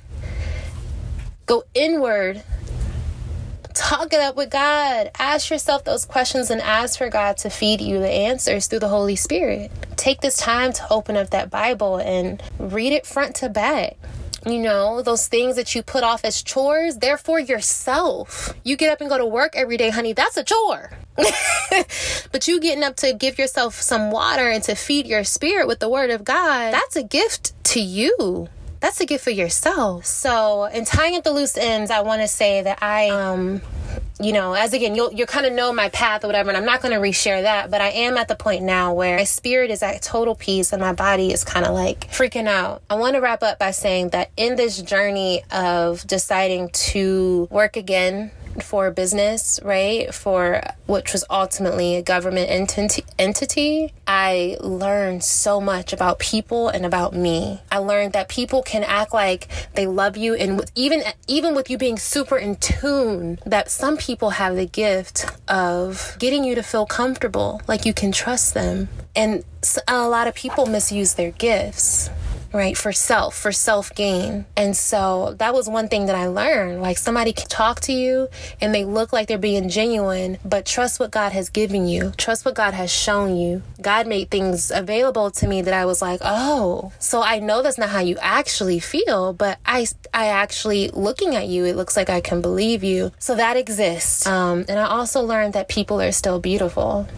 go 1.47 1.63
inward 1.75 2.43
talk 3.75 4.13
it 4.13 4.21
up 4.21 4.37
with 4.37 4.51
God. 4.51 5.11
Ask 5.19 5.51
yourself 5.51 5.85
those 5.85 6.05
questions 6.05 6.49
and 6.49 6.61
ask 6.61 6.97
for 6.97 7.11
God 7.11 7.37
to 7.39 7.51
feed 7.51 7.81
you 7.81 7.99
the 7.99 8.09
answers 8.09 8.67
through 8.67 8.79
the 8.79 8.89
Holy 8.89 9.17
Spirit. 9.17 9.71
Take 9.97 10.21
this 10.21 10.37
time 10.37 10.73
to 10.73 10.87
open 10.91 11.17
up 11.17 11.31
that 11.31 11.51
Bible 11.51 11.97
and 11.97 12.41
read 12.59 12.93
it 12.93 13.05
front 13.05 13.35
to 13.37 13.49
back. 13.49 13.97
You 14.47 14.59
know, 14.59 15.01
those 15.01 15.27
things 15.27 15.57
that 15.57 15.75
you 15.75 15.83
put 15.83 16.05
off 16.05 16.25
as 16.25 16.43
chores, 16.43 16.99
they're 16.99 17.17
for 17.17 17.41
yourself. 17.41 18.53
You 18.63 18.77
get 18.77 18.93
up 18.93 19.01
and 19.01 19.09
go 19.09 19.17
to 19.17 19.25
work 19.25 19.57
every 19.57 19.77
day, 19.79 19.89
honey, 19.89 20.13
that's 20.13 20.37
a 20.37 20.45
chore. 20.45 20.91
but 21.17 22.47
you 22.47 22.61
getting 22.61 22.85
up 22.85 22.97
to 22.97 23.15
give 23.15 23.39
yourself 23.39 23.81
some 23.81 24.11
water 24.11 24.49
and 24.49 24.63
to 24.65 24.75
feed 24.75 25.07
your 25.07 25.25
spirit 25.25 25.67
with 25.67 25.79
the 25.79 25.89
word 25.89 26.11
of 26.11 26.25
God, 26.25 26.73
that's 26.73 26.97
a 26.97 27.03
gift 27.03 27.53
to 27.65 27.81
you 27.81 28.49
that's 28.85 29.01
a 29.01 29.07
gift 29.07 29.25
for 29.25 29.31
yourself. 29.31 30.05
So, 30.05 30.65
in 30.65 30.85
tying 30.85 31.17
up 31.17 31.25
the 31.25 31.33
loose 31.33 31.57
ends, 31.57 31.91
I 31.91 32.03
want 32.03 32.21
to 32.21 32.29
say 32.29 32.61
that 32.61 32.83
I 32.83 33.09
um 33.09 33.63
you 34.21 34.33
know, 34.33 34.53
as 34.53 34.75
again, 34.75 34.95
you'll 34.95 35.11
you 35.13 35.25
kind 35.25 35.47
of 35.47 35.55
know 35.55 35.73
my 35.73 35.89
path 35.89 36.23
or 36.23 36.27
whatever, 36.27 36.51
and 36.51 36.57
I'm 36.57 36.67
not 36.67 36.83
going 36.83 36.93
to 36.93 37.01
reshare 37.01 37.43
that, 37.43 37.71
but 37.71 37.81
I 37.81 37.89
am 37.89 38.19
at 38.19 38.29
the 38.29 38.37
point 38.37 38.63
now 38.63 38.93
where 38.93 39.17
my 39.17 39.25
spirit 39.25 39.71
is 39.71 39.83
at 39.83 40.03
total 40.03 40.35
peace 40.35 40.73
and 40.73 40.83
my 40.83 40.93
body 40.93 41.33
is 41.33 41.45
kind 41.45 41.65
of 41.65 41.73
like 41.73 42.11
freaking 42.11 42.47
out. 42.47 42.83
I 42.91 42.97
want 42.97 43.15
to 43.15 43.21
wrap 43.21 43.43
up 43.43 43.59
by 43.59 43.71
saying 43.71 44.11
that 44.11 44.31
in 44.37 44.57
this 44.57 44.83
journey 44.83 45.43
of 45.51 46.07
deciding 46.07 46.69
to 46.69 47.49
work 47.51 47.77
again 47.77 48.33
for 48.63 48.91
business, 48.91 49.61
right? 49.63 50.13
For 50.15 50.63
which 50.87 51.13
was 51.13 51.25
ultimately 51.31 51.97
a 51.97 52.03
government 52.03 52.51
entity, 52.51 53.05
entity, 53.19 53.93
I 54.07 54.57
learned 54.61 55.25
so 55.25 55.61
much 55.61 55.93
about 55.93 56.19
people 56.19 56.69
and 56.69 56.85
about 56.85 57.15
me. 57.15 57.61
I 57.71 57.79
learned 57.79 58.13
that 58.13 58.29
people 58.29 58.63
can 58.63 58.85
act 58.85 59.15
like 59.15 59.49
they 59.75 59.87
love 59.87 60.17
you 60.17 60.35
and 60.35 60.59
with, 60.59 60.71
even 60.75 61.03
even 61.27 61.55
with 61.55 61.71
you 61.71 61.79
being 61.79 61.99
super 61.99 62.37
in 62.37 62.57
tune, 62.57 63.39
that 63.47 63.71
some 63.71 63.97
people 63.97 64.31
have 64.31 64.57
the 64.57 64.67
gift 64.67 65.27
of 65.49 66.17
getting 66.19 66.45
you 66.45 66.55
to 66.55 66.63
feel 66.63 66.87
comfortable, 66.87 67.61
like 67.67 67.85
you 67.85 67.95
can 67.95 68.13
trust 68.13 68.55
them. 68.55 68.89
And 69.17 69.45
a 69.89 70.09
lot 70.09 70.27
of 70.27 70.35
people 70.35 70.67
misuse 70.67 71.15
their 71.15 71.31
gifts 71.31 72.11
right? 72.55 72.77
For 72.79 72.93
self, 72.93 73.37
for 73.37 73.53
self 73.53 73.95
gain. 73.95 74.47
And 74.57 74.77
so 74.77 75.35
that 75.39 75.53
was 75.53 75.69
one 75.69 75.89
thing 75.89 76.07
that 76.07 76.15
I 76.15 76.29
learned. 76.29 76.81
Like 76.81 76.97
somebody 76.97 77.33
can 77.33 77.49
talk 77.49 77.81
to 77.81 77.93
you 77.93 78.29
and 78.61 78.75
they 78.75 78.85
look 78.85 79.13
like 79.13 79.29
they're 79.29 79.37
being 79.37 79.69
genuine, 79.69 80.39
but 80.45 80.65
trust 80.65 81.01
what 81.01 81.11
God 81.11 81.33
has 81.33 81.51
given 81.51 81.87
you. 81.89 82.13
Trust 82.17 82.45
what 82.45 82.55
God 82.55 82.73
has 82.73 82.93
shown 82.93 83.37
you. 83.37 83.63
God 83.83 84.07
made 84.07 84.31
things 84.31 84.71
available 84.71 85.31
to 85.33 85.49
me 85.49 85.61
that 85.63 85.75
I 85.75 85.85
was 85.85 86.01
like, 86.01 86.21
oh, 86.23 86.93
so 87.01 87.23
I 87.23 87.41
know 87.41 87.61
that's 87.61 87.79
not 87.79 87.91
how 87.91 88.01
you 88.01 88.17
actually 88.21 88.79
feel, 88.79 89.33
but 89.33 89.59
I, 89.67 89.87
I 90.15 90.27
actually 90.27 90.89
looking 90.89 91.35
at 91.35 91.49
you, 91.49 91.65
it 91.65 91.77
looks 91.77 91.97
like 91.97 92.09
I 92.09 92.21
can 92.21 92.41
believe 92.41 92.85
you. 92.85 93.13
So 93.19 93.35
that 93.35 93.57
exists. 93.57 94.27
Um, 94.27 94.65
and 94.69 94.79
I 94.79 94.87
also 94.87 95.21
learned 95.21 95.55
that 95.55 95.69
people 95.69 96.01
are 96.01 96.13
still 96.13 96.39
beautiful 96.39 97.09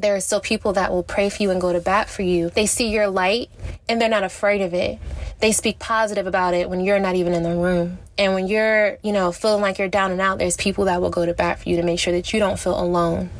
there 0.00 0.16
are 0.16 0.20
still 0.20 0.40
people 0.40 0.72
that 0.74 0.90
will 0.90 1.02
pray 1.02 1.28
for 1.28 1.42
you 1.42 1.50
and 1.50 1.60
go 1.60 1.72
to 1.72 1.80
bat 1.80 2.08
for 2.08 2.22
you. 2.22 2.50
They 2.50 2.66
see 2.66 2.88
your 2.88 3.08
light 3.08 3.50
and 3.88 4.00
they're 4.00 4.08
not 4.08 4.24
afraid 4.24 4.60
of 4.60 4.74
it. 4.74 4.98
They 5.40 5.52
speak 5.52 5.78
positive 5.78 6.26
about 6.26 6.54
it 6.54 6.68
when 6.68 6.80
you're 6.80 6.98
not 6.98 7.14
even 7.14 7.32
in 7.32 7.42
the 7.42 7.54
room. 7.54 7.98
And 8.18 8.34
when 8.34 8.48
you're, 8.48 8.98
you 9.02 9.12
know, 9.12 9.32
feeling 9.32 9.62
like 9.62 9.78
you're 9.78 9.88
down 9.88 10.12
and 10.12 10.20
out, 10.20 10.38
there's 10.38 10.56
people 10.56 10.84
that 10.84 11.00
will 11.00 11.10
go 11.10 11.24
to 11.24 11.32
bat 11.32 11.60
for 11.60 11.68
you 11.68 11.76
to 11.76 11.82
make 11.82 11.98
sure 11.98 12.12
that 12.12 12.32
you 12.32 12.38
don't 12.38 12.58
feel 12.58 12.78
alone. 12.78 13.30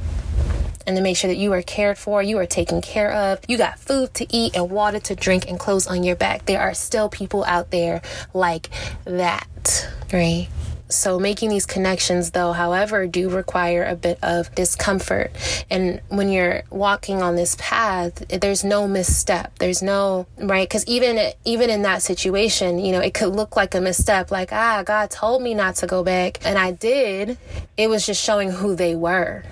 And 0.86 0.96
to 0.96 1.02
make 1.02 1.16
sure 1.16 1.28
that 1.28 1.36
you 1.36 1.52
are 1.52 1.62
cared 1.62 1.98
for, 1.98 2.22
you 2.22 2.38
are 2.38 2.46
taken 2.46 2.80
care 2.80 3.12
of, 3.12 3.40
you 3.46 3.58
got 3.58 3.78
food 3.78 4.14
to 4.14 4.26
eat 4.34 4.56
and 4.56 4.70
water 4.70 4.98
to 4.98 5.14
drink 5.14 5.48
and 5.48 5.58
clothes 5.60 5.86
on 5.86 6.02
your 6.02 6.16
back. 6.16 6.46
There 6.46 6.60
are 6.60 6.72
still 6.74 7.08
people 7.08 7.44
out 7.44 7.70
there 7.70 8.00
like 8.32 8.70
that, 9.04 9.88
right? 10.12 10.48
So, 10.92 11.18
making 11.18 11.50
these 11.50 11.66
connections, 11.66 12.32
though, 12.32 12.52
however, 12.52 13.06
do 13.06 13.28
require 13.30 13.84
a 13.84 13.94
bit 13.94 14.18
of 14.22 14.54
discomfort. 14.54 15.32
And 15.70 16.00
when 16.08 16.28
you're 16.30 16.62
walking 16.70 17.22
on 17.22 17.36
this 17.36 17.56
path, 17.58 18.26
there's 18.28 18.64
no 18.64 18.88
misstep. 18.88 19.58
There's 19.58 19.82
no, 19.82 20.26
right? 20.38 20.68
Because 20.68 20.84
even, 20.86 21.32
even 21.44 21.70
in 21.70 21.82
that 21.82 22.02
situation, 22.02 22.78
you 22.78 22.92
know, 22.92 23.00
it 23.00 23.14
could 23.14 23.34
look 23.34 23.56
like 23.56 23.74
a 23.74 23.80
misstep, 23.80 24.30
like, 24.30 24.52
ah, 24.52 24.82
God 24.84 25.10
told 25.10 25.42
me 25.42 25.54
not 25.54 25.76
to 25.76 25.86
go 25.86 26.02
back. 26.02 26.38
And 26.44 26.58
I 26.58 26.72
did. 26.72 27.38
It 27.76 27.88
was 27.88 28.04
just 28.06 28.22
showing 28.22 28.50
who 28.50 28.74
they 28.74 28.94
were, 28.94 29.44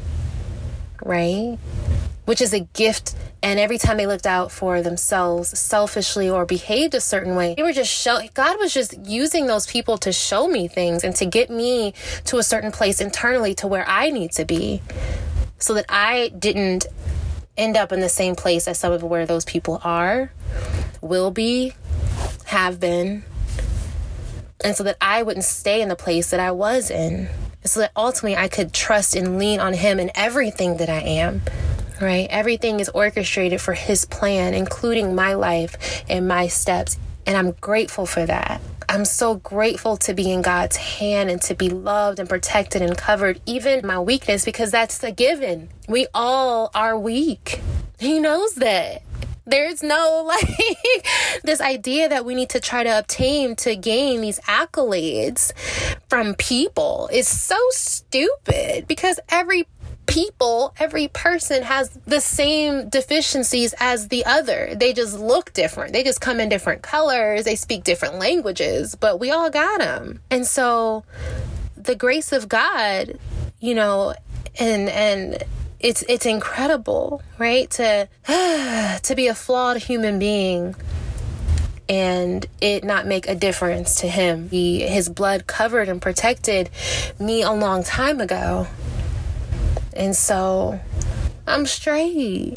right? 1.02 1.58
Which 2.28 2.42
is 2.42 2.52
a 2.52 2.60
gift 2.60 3.14
and 3.42 3.58
every 3.58 3.78
time 3.78 3.96
they 3.96 4.06
looked 4.06 4.26
out 4.26 4.52
for 4.52 4.82
themselves 4.82 5.58
selfishly 5.58 6.28
or 6.28 6.44
behaved 6.44 6.94
a 6.94 7.00
certain 7.00 7.36
way, 7.36 7.54
they 7.54 7.62
were 7.62 7.72
just 7.72 7.90
show 7.90 8.20
God 8.34 8.58
was 8.58 8.74
just 8.74 8.98
using 9.06 9.46
those 9.46 9.66
people 9.66 9.96
to 9.96 10.12
show 10.12 10.46
me 10.46 10.68
things 10.68 11.04
and 11.04 11.16
to 11.16 11.24
get 11.24 11.48
me 11.48 11.94
to 12.26 12.36
a 12.36 12.42
certain 12.42 12.70
place 12.70 13.00
internally 13.00 13.54
to 13.54 13.66
where 13.66 13.88
I 13.88 14.10
need 14.10 14.32
to 14.32 14.44
be. 14.44 14.82
So 15.58 15.72
that 15.72 15.86
I 15.88 16.28
didn't 16.38 16.84
end 17.56 17.78
up 17.78 17.92
in 17.92 18.00
the 18.00 18.10
same 18.10 18.36
place 18.36 18.68
as 18.68 18.78
some 18.78 18.92
of 18.92 19.02
where 19.02 19.24
those 19.24 19.46
people 19.46 19.80
are, 19.82 20.30
will 21.00 21.30
be, 21.30 21.72
have 22.44 22.78
been. 22.78 23.24
And 24.62 24.76
so 24.76 24.84
that 24.84 24.98
I 25.00 25.22
wouldn't 25.22 25.46
stay 25.46 25.80
in 25.80 25.88
the 25.88 25.96
place 25.96 26.28
that 26.28 26.40
I 26.40 26.50
was 26.50 26.90
in. 26.90 27.30
So 27.64 27.80
that 27.80 27.92
ultimately 27.96 28.36
I 28.36 28.48
could 28.48 28.74
trust 28.74 29.16
and 29.16 29.38
lean 29.38 29.60
on 29.60 29.72
Him 29.72 29.98
in 29.98 30.10
everything 30.14 30.76
that 30.76 30.90
I 30.90 31.00
am 31.00 31.40
right? 32.00 32.26
Everything 32.30 32.80
is 32.80 32.88
orchestrated 32.88 33.60
for 33.60 33.74
His 33.74 34.04
plan, 34.04 34.54
including 34.54 35.14
my 35.14 35.34
life 35.34 36.04
and 36.08 36.28
my 36.28 36.48
steps. 36.48 36.98
And 37.26 37.36
I'm 37.36 37.52
grateful 37.52 38.06
for 38.06 38.24
that. 38.24 38.60
I'm 38.90 39.04
so 39.04 39.34
grateful 39.34 39.98
to 39.98 40.14
be 40.14 40.32
in 40.32 40.40
God's 40.40 40.76
hand 40.76 41.30
and 41.30 41.42
to 41.42 41.54
be 41.54 41.68
loved 41.68 42.18
and 42.18 42.28
protected 42.28 42.80
and 42.80 42.96
covered, 42.96 43.38
even 43.44 43.86
my 43.86 44.00
weakness, 44.00 44.46
because 44.46 44.70
that's 44.70 45.02
a 45.02 45.12
given. 45.12 45.68
We 45.88 46.06
all 46.14 46.70
are 46.74 46.98
weak. 46.98 47.60
He 47.98 48.18
knows 48.18 48.54
that. 48.54 49.02
There's 49.44 49.82
no 49.82 50.24
like 50.26 51.06
this 51.42 51.60
idea 51.60 52.08
that 52.08 52.24
we 52.24 52.34
need 52.34 52.50
to 52.50 52.60
try 52.60 52.82
to 52.82 52.98
obtain 52.98 53.56
to 53.56 53.76
gain 53.76 54.20
these 54.20 54.38
accolades 54.40 55.52
from 56.08 56.34
people 56.34 57.08
is 57.12 57.26
so 57.26 57.58
stupid 57.70 58.86
because 58.86 59.18
every 59.30 59.66
people, 60.08 60.74
every 60.78 61.06
person 61.08 61.62
has 61.62 61.90
the 62.06 62.20
same 62.20 62.88
deficiencies 62.88 63.74
as 63.78 64.08
the 64.08 64.24
other. 64.24 64.74
They 64.74 64.92
just 64.92 65.18
look 65.18 65.52
different. 65.52 65.92
They 65.92 66.02
just 66.02 66.20
come 66.20 66.40
in 66.40 66.48
different 66.48 66.82
colors. 66.82 67.44
They 67.44 67.54
speak 67.54 67.84
different 67.84 68.18
languages, 68.18 68.96
but 68.96 69.20
we 69.20 69.30
all 69.30 69.50
got 69.50 69.78
them. 69.78 70.20
And 70.30 70.46
so 70.46 71.04
the 71.76 71.94
grace 71.94 72.32
of 72.32 72.48
God, 72.48 73.18
you 73.60 73.74
know, 73.74 74.14
and 74.58 74.88
and 74.88 75.44
it's 75.78 76.02
it's 76.08 76.26
incredible, 76.26 77.22
right? 77.38 77.70
To 77.72 78.08
to 79.02 79.14
be 79.14 79.28
a 79.28 79.34
flawed 79.34 79.76
human 79.76 80.18
being 80.18 80.74
and 81.88 82.44
it 82.60 82.84
not 82.84 83.06
make 83.06 83.28
a 83.28 83.34
difference 83.34 84.00
to 84.00 84.08
him. 84.08 84.50
He, 84.50 84.86
his 84.86 85.08
blood 85.08 85.46
covered 85.46 85.88
and 85.88 86.02
protected 86.02 86.68
me 87.18 87.42
a 87.42 87.52
long 87.52 87.82
time 87.82 88.20
ago. 88.20 88.66
And 89.98 90.14
so 90.14 90.80
I'm 91.46 91.66
straight 91.66 92.56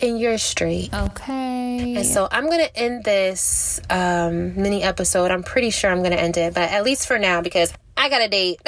and 0.00 0.20
you're 0.20 0.36
straight. 0.36 0.92
Okay. 0.92 1.94
And 1.96 2.06
so 2.06 2.28
I'm 2.30 2.44
going 2.44 2.60
to 2.60 2.76
end 2.76 3.04
this 3.04 3.80
um, 3.88 4.54
mini 4.60 4.82
episode. 4.82 5.30
I'm 5.30 5.42
pretty 5.42 5.70
sure 5.70 5.90
I'm 5.90 6.00
going 6.00 6.12
to 6.12 6.20
end 6.20 6.36
it, 6.36 6.52
but 6.52 6.70
at 6.70 6.84
least 6.84 7.06
for 7.06 7.18
now, 7.18 7.40
because 7.40 7.72
I 7.96 8.10
got 8.10 8.20
a 8.20 8.28
date. 8.28 8.60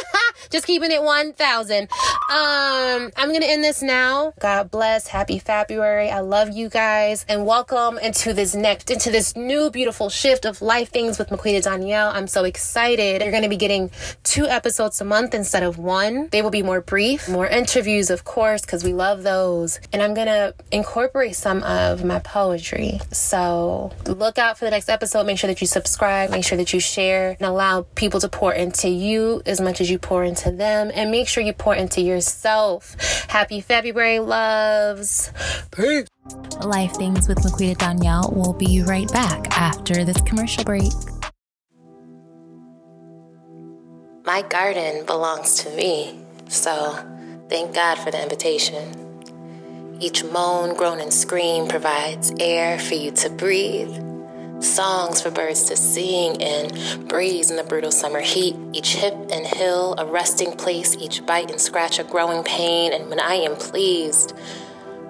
Just 0.50 0.66
keeping 0.66 0.90
it 0.90 1.02
1000. 1.02 1.88
Um, 2.30 3.10
I'm 3.16 3.30
to 3.40 3.48
end 3.48 3.64
this 3.64 3.80
now. 3.80 4.34
God 4.38 4.70
bless. 4.70 5.06
Happy 5.06 5.38
February. 5.38 6.10
I 6.10 6.20
love 6.20 6.50
you 6.50 6.68
guys 6.68 7.24
and 7.26 7.46
welcome 7.46 7.96
into 7.96 8.34
this 8.34 8.54
next, 8.54 8.90
into 8.90 9.10
this 9.10 9.34
new 9.34 9.70
beautiful 9.70 10.10
shift 10.10 10.44
of 10.44 10.60
life 10.60 10.90
things 10.90 11.18
with 11.18 11.30
Maquita 11.30 11.62
Donyel. 11.64 12.12
I'm 12.12 12.26
so 12.26 12.44
excited. 12.44 13.22
You're 13.22 13.30
to 13.44 13.48
be 13.48 13.56
getting 13.56 13.90
two 14.24 14.46
episodes 14.46 15.00
a 15.00 15.06
month 15.06 15.32
instead 15.32 15.62
of 15.62 15.78
one. 15.78 16.28
They 16.28 16.42
will 16.42 16.50
be 16.50 16.62
more 16.62 16.82
brief, 16.82 17.30
more 17.30 17.46
interviews, 17.46 18.10
of 18.10 18.24
course, 18.24 18.60
because 18.60 18.84
we 18.84 18.92
love 18.92 19.22
those. 19.22 19.80
And 19.94 20.02
I'm 20.02 20.12
to 20.26 20.54
incorporate 20.70 21.34
some 21.34 21.62
of 21.62 22.04
my 22.04 22.18
poetry. 22.18 23.00
So 23.10 23.90
look 24.04 24.36
out 24.36 24.58
for 24.58 24.66
the 24.66 24.70
next 24.70 24.90
episode. 24.90 25.24
Make 25.24 25.38
sure 25.38 25.48
that 25.48 25.62
you 25.62 25.66
subscribe, 25.66 26.28
make 26.28 26.44
sure 26.44 26.58
that 26.58 26.74
you 26.74 26.80
share 26.80 27.38
and 27.40 27.48
allow 27.48 27.86
people 27.94 28.20
to 28.20 28.28
pour 28.28 28.52
into 28.52 28.90
you 28.90 29.40
as 29.46 29.62
much 29.62 29.80
as 29.80 29.90
you 29.90 29.98
pour 29.98 30.24
into 30.24 30.50
them 30.50 30.90
and 30.94 31.10
make 31.10 31.26
sure 31.26 31.42
you 31.42 31.54
pour 31.54 31.74
into 31.74 32.02
yourself. 32.18 32.96
Happy 33.28 33.60
February, 33.60 34.18
loves. 34.18 35.32
Peace. 35.70 36.08
Life 36.64 36.94
Things 36.94 37.28
with 37.28 37.38
Laquita 37.38 37.76
Donyel 37.76 38.34
will 38.34 38.52
be 38.52 38.82
right 38.82 39.10
back 39.12 39.46
after 39.56 40.04
this 40.04 40.20
commercial 40.22 40.64
break. 40.64 40.92
My 44.24 44.42
garden 44.42 45.06
belongs 45.06 45.54
to 45.62 45.70
me, 45.70 46.18
so 46.48 46.98
thank 47.48 47.74
God 47.74 47.94
for 47.98 48.10
the 48.10 48.20
invitation. 48.20 49.96
Each 50.00 50.24
moan, 50.24 50.76
groan, 50.76 51.00
and 51.00 51.12
scream 51.12 51.68
provides 51.68 52.32
air 52.40 52.78
for 52.78 52.94
you 52.94 53.12
to 53.12 53.30
breathe 53.30 53.96
songs 54.60 55.22
for 55.22 55.30
birds 55.30 55.64
to 55.64 55.76
sing 55.76 56.42
and 56.42 57.08
breeze 57.08 57.50
in 57.50 57.56
the 57.56 57.64
brutal 57.64 57.90
summer 57.90 58.20
heat. 58.20 58.56
Each 58.72 58.94
hip 58.94 59.14
and 59.30 59.46
hill 59.46 59.94
a 59.98 60.06
resting 60.06 60.52
place, 60.52 60.96
each 60.96 61.24
bite 61.24 61.50
and 61.50 61.60
scratch 61.60 61.98
a 61.98 62.04
growing 62.04 62.42
pain. 62.44 62.92
And 62.92 63.08
when 63.08 63.20
I 63.20 63.34
am 63.34 63.56
pleased, 63.56 64.34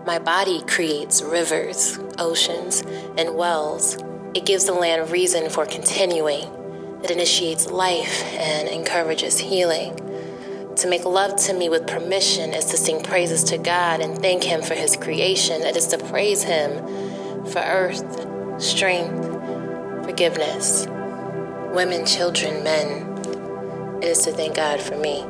my 0.07 0.19
body 0.19 0.63
creates 0.63 1.23
rivers, 1.23 1.99
oceans, 2.19 2.83
and 3.17 3.35
wells. 3.35 3.99
It 4.35 4.47
gives 4.47 4.65
the 4.65 4.73
land 4.73 5.11
reason 5.11 5.51
for 5.51 5.67
continuing. 5.67 6.45
It 7.03 7.11
initiates 7.11 7.71
life 7.71 8.25
and 8.35 8.69
encourages 8.69 9.39
healing. 9.39 9.97
To 10.77 10.89
make 10.89 11.05
love 11.05 11.37
to 11.47 11.55
me 11.55 11.69
with 11.69 11.87
permission 11.87 12.55
is 12.55 12.67
to 12.67 12.77
sing 12.77 13.03
praises 13.03 13.43
to 13.45 13.59
God 13.59 14.01
and 14.01 14.17
thank 14.19 14.45
Him 14.45 14.63
for 14.63 14.75
His 14.75 14.97
creation. 14.97 15.63
It 15.63 15.77
is 15.77 15.89
to 15.89 15.99
praise 15.99 16.43
Him 16.43 17.45
for 17.47 17.59
earth, 17.59 18.27
strength, 18.63 19.38
forgiveness, 20.09 20.87
women, 21.75 22.07
children, 22.07 22.65
men. 22.65 23.05
It 23.99 24.05
is 24.05 24.21
to 24.25 24.33
thank 24.33 24.57
God 24.57 24.81
for 24.81 24.97
me. 24.97 25.21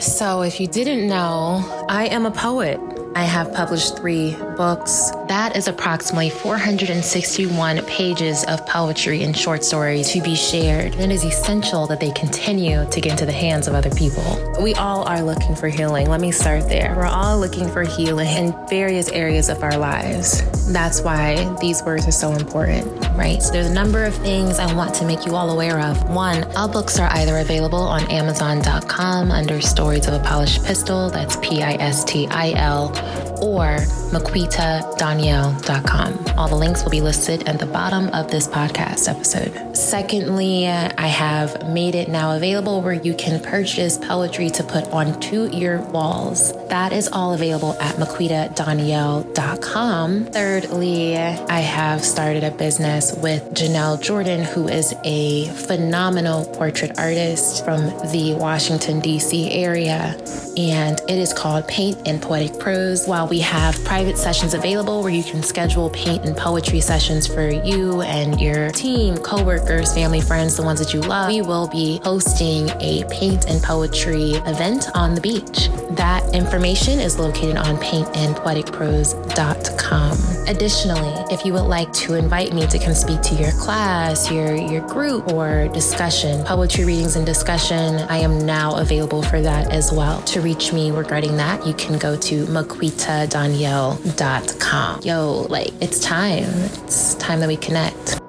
So, 0.00 0.40
if 0.40 0.58
you 0.58 0.66
didn't 0.66 1.06
know, 1.06 1.62
I 1.90 2.06
am 2.06 2.24
a 2.24 2.30
poet. 2.30 2.80
I 3.14 3.24
have 3.24 3.52
published 3.52 3.98
three 3.98 4.36
books. 4.56 5.10
That 5.26 5.56
is 5.56 5.66
approximately 5.66 6.30
461 6.30 7.84
pages 7.86 8.44
of 8.44 8.64
poetry 8.66 9.24
and 9.24 9.36
short 9.36 9.64
stories 9.64 10.10
to 10.12 10.22
be 10.22 10.36
shared. 10.36 10.94
It 10.94 11.10
is 11.10 11.24
essential 11.24 11.86
that 11.88 11.98
they 11.98 12.12
continue 12.12 12.86
to 12.88 13.00
get 13.00 13.12
into 13.12 13.26
the 13.26 13.32
hands 13.32 13.66
of 13.66 13.74
other 13.74 13.90
people. 13.90 14.22
We 14.60 14.74
all 14.74 15.02
are 15.08 15.22
looking 15.22 15.56
for 15.56 15.68
healing. 15.68 16.08
Let 16.08 16.20
me 16.20 16.30
start 16.30 16.68
there. 16.68 16.94
We're 16.96 17.06
all 17.06 17.38
looking 17.38 17.68
for 17.68 17.82
healing 17.82 18.28
in 18.28 18.68
various 18.68 19.08
areas 19.10 19.48
of 19.48 19.62
our 19.62 19.76
lives. 19.76 20.42
That's 20.72 21.00
why 21.00 21.52
these 21.60 21.82
words 21.82 22.06
are 22.06 22.12
so 22.12 22.32
important, 22.32 22.86
right? 23.16 23.42
So 23.42 23.52
there's 23.52 23.70
a 23.70 23.74
number 23.74 24.04
of 24.04 24.14
things 24.14 24.60
I 24.60 24.72
want 24.74 24.94
to 24.96 25.04
make 25.04 25.26
you 25.26 25.34
all 25.34 25.50
aware 25.50 25.80
of. 25.80 26.08
One, 26.10 26.44
all 26.56 26.68
books 26.68 26.98
are 27.00 27.10
either 27.12 27.38
available 27.38 27.78
on 27.78 28.08
Amazon.com 28.10 29.32
under 29.32 29.60
Stories 29.60 30.06
of 30.06 30.14
a 30.14 30.20
Polished 30.20 30.64
Pistil, 30.64 31.10
that's 31.10 31.36
P 31.36 31.62
I 31.62 31.72
S 31.72 32.04
T 32.04 32.28
I 32.28 32.52
L, 32.52 32.92
or 33.42 33.78
MaquitaDonyel.com. 34.12 36.38
All 36.38 36.48
the 36.48 36.56
links 36.56 36.82
will 36.82 36.90
be 36.90 37.00
listed 37.00 37.48
at 37.48 37.58
the 37.58 37.64
bottom 37.66 38.08
of 38.08 38.30
this 38.30 38.46
podcast 38.48 39.08
episode. 39.08 39.76
Secondly, 39.76 40.66
I 40.66 41.06
have 41.06 41.70
made 41.70 41.94
it 41.94 42.08
now 42.08 42.34
available 42.36 42.82
where 42.82 42.94
you 42.94 43.14
can 43.14 43.40
purchase 43.42 43.96
poetry 43.98 44.50
to 44.50 44.64
put 44.64 44.86
onto 44.88 45.48
your 45.54 45.80
walls. 45.90 46.52
That 46.68 46.92
is 46.92 47.08
all 47.08 47.32
available 47.34 47.74
at 47.80 47.96
MaquitaDanielle.com. 47.96 50.26
Thirdly, 50.26 51.16
I 51.16 51.60
have 51.60 52.04
started 52.04 52.44
a 52.44 52.50
business 52.50 53.14
with 53.16 53.42
J'Nell 53.54 54.02
Jordan, 54.02 54.42
who 54.42 54.68
is 54.68 54.92
a 55.04 55.46
phenomenal 55.66 56.44
portrait 56.46 56.98
artist 56.98 57.64
from 57.64 57.86
the 58.12 58.34
Washington, 58.38 59.00
D.C. 59.00 59.50
area. 59.52 60.16
And 60.56 61.00
it 61.08 61.18
is 61.18 61.32
called 61.32 61.66
Paint 61.68 61.98
and 62.06 62.20
Poetic 62.20 62.58
Prose. 62.58 62.89
While 62.90 63.28
we 63.28 63.38
have 63.38 63.78
private 63.84 64.18
sessions 64.18 64.52
available 64.52 65.02
where 65.02 65.12
you 65.12 65.22
can 65.22 65.44
schedule 65.44 65.90
paint 65.90 66.24
and 66.24 66.36
poetry 66.36 66.80
sessions 66.80 67.24
for 67.24 67.48
you 67.48 68.02
and 68.02 68.40
your 68.40 68.70
team, 68.70 69.16
coworkers, 69.18 69.94
family, 69.94 70.20
friends, 70.20 70.56
the 70.56 70.64
ones 70.64 70.80
that 70.80 70.92
you 70.92 71.00
love, 71.00 71.28
we 71.28 71.40
will 71.40 71.68
be 71.68 72.00
hosting 72.02 72.68
a 72.80 73.04
paint 73.08 73.48
and 73.48 73.62
poetry 73.62 74.32
event 74.46 74.88
on 74.94 75.14
the 75.14 75.20
beach. 75.20 75.68
That 75.90 76.34
information 76.34 76.98
is 76.98 77.16
located 77.16 77.56
on 77.56 77.76
paintandpoeticprose.com. 77.76 80.48
Additionally, 80.48 81.24
if 81.32 81.44
you 81.44 81.52
would 81.52 81.62
like 81.62 81.92
to 81.92 82.14
invite 82.14 82.52
me 82.52 82.66
to 82.66 82.76
come 82.78 82.94
speak 82.94 83.20
to 83.22 83.36
your 83.36 83.52
class, 83.52 84.28
your, 84.32 84.56
your 84.56 84.84
group, 84.88 85.32
or 85.32 85.68
discussion, 85.68 86.44
poetry 86.44 86.84
readings 86.84 87.14
and 87.14 87.24
discussion, 87.24 87.94
I 88.08 88.18
am 88.18 88.44
now 88.44 88.74
available 88.76 89.22
for 89.22 89.40
that 89.40 89.70
as 89.70 89.92
well. 89.92 90.20
To 90.22 90.40
reach 90.40 90.72
me 90.72 90.90
regarding 90.90 91.36
that, 91.36 91.64
you 91.64 91.74
can 91.74 91.98
go 91.98 92.16
to 92.16 92.46
maquitadonyel.com. 92.80 95.00
Yo, 95.02 95.46
like, 95.48 95.72
it's 95.80 95.98
time. 96.00 96.44
It's 96.84 97.14
time 97.16 97.40
that 97.40 97.48
we 97.48 97.56
connect. 97.56 98.19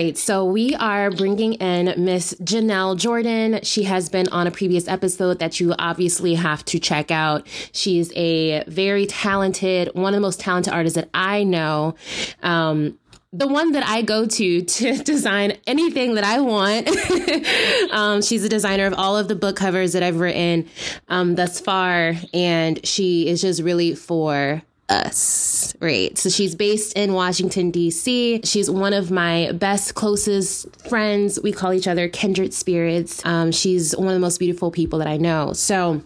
Right, 0.00 0.16
so 0.16 0.46
we 0.46 0.74
are 0.76 1.10
bringing 1.10 1.52
in 1.52 1.92
Miss 2.02 2.32
J'Nell 2.42 2.96
Jordan. 2.96 3.60
She 3.62 3.82
has 3.82 4.08
been 4.08 4.28
on 4.28 4.46
a 4.46 4.50
previous 4.50 4.88
episode 4.88 5.40
that 5.40 5.60
you 5.60 5.74
obviously 5.78 6.36
have 6.36 6.64
to 6.66 6.78
check 6.78 7.10
out. 7.10 7.46
She 7.72 7.98
is 7.98 8.10
a 8.16 8.64
very 8.64 9.04
talented, 9.04 9.90
one 9.92 10.14
of 10.14 10.16
the 10.16 10.22
most 10.22 10.40
talented 10.40 10.72
artists 10.72 10.94
that 10.94 11.10
I 11.12 11.44
know. 11.44 11.96
Um, 12.42 12.98
the 13.34 13.46
one 13.46 13.72
that 13.72 13.86
I 13.86 14.00
go 14.00 14.24
to 14.24 14.62
to 14.62 14.96
design 15.04 15.58
anything 15.66 16.14
that 16.14 16.24
I 16.24 16.40
want. 16.40 16.88
um, 17.92 18.22
she's 18.22 18.42
a 18.42 18.48
designer 18.48 18.86
of 18.86 18.94
all 18.94 19.18
of 19.18 19.28
the 19.28 19.36
book 19.36 19.56
covers 19.56 19.92
that 19.92 20.02
I've 20.02 20.18
written 20.18 20.66
um, 21.08 21.34
thus 21.34 21.60
far, 21.60 22.14
and 22.32 22.86
she 22.86 23.28
is 23.28 23.42
just 23.42 23.60
really 23.60 23.94
for 23.94 24.62
us, 24.90 25.74
right? 25.80 26.16
So 26.18 26.28
she's 26.28 26.54
based 26.54 26.94
in 26.94 27.12
Washington, 27.12 27.70
D.C. 27.70 28.40
She's 28.44 28.70
one 28.70 28.92
of 28.92 29.10
my 29.10 29.52
best, 29.52 29.94
closest 29.94 30.88
friends. 30.88 31.40
We 31.40 31.52
call 31.52 31.72
each 31.72 31.88
other 31.88 32.08
kindred 32.08 32.52
spirits. 32.52 33.24
Um, 33.24 33.52
she's 33.52 33.96
one 33.96 34.08
of 34.08 34.14
the 34.14 34.20
most 34.20 34.38
beautiful 34.38 34.70
people 34.70 34.98
that 34.98 35.08
I 35.08 35.16
know. 35.16 35.52
So, 35.52 36.02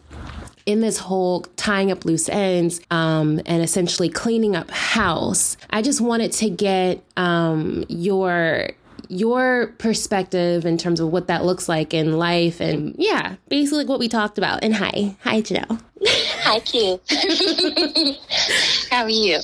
in 0.67 0.81
this 0.81 0.97
whole 0.99 1.43
tying 1.57 1.91
up 1.91 2.05
loose 2.05 2.29
ends 2.29 2.81
um, 2.91 3.41
and 3.45 3.63
essentially 3.63 4.09
cleaning 4.09 4.57
up 4.57 4.71
house, 4.71 5.57
I 5.71 5.83
just 5.83 6.01
wanted 6.01 6.33
to 6.33 6.51
get 6.51 7.03
um, 7.17 7.85
your 7.89 8.71
your 9.09 9.69
perspective 9.79 10.65
in 10.65 10.79
terms 10.79 11.01
of 11.01 11.11
what 11.11 11.27
that 11.27 11.45
looks 11.45 11.69
like 11.69 11.93
in 11.93 12.17
life 12.17 12.59
and 12.59 12.95
yeah 12.97 13.37
basically 13.49 13.85
what 13.85 13.99
we 13.99 14.09
talked 14.09 14.39
about 14.39 14.65
and 14.65 14.75
hi 14.75 15.15
hi 15.21 15.43
J'Nell 15.43 15.79
hi 16.45 16.61
q. 16.61 17.01
How 18.91 19.05
are 19.05 19.09
you? 19.09 19.39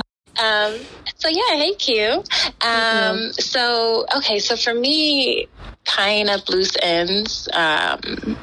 Um 0.40 0.78
so 1.16 1.28
yeah 1.28 1.56
hey 1.56 1.74
q. 1.74 2.22
Um 2.60 3.32
so 3.32 4.06
okay 4.18 4.38
so 4.38 4.54
for 4.54 4.72
me 4.72 5.48
tying 5.84 6.28
up 6.28 6.48
loose 6.48 6.76
ends 6.80 7.48
um 7.54 8.38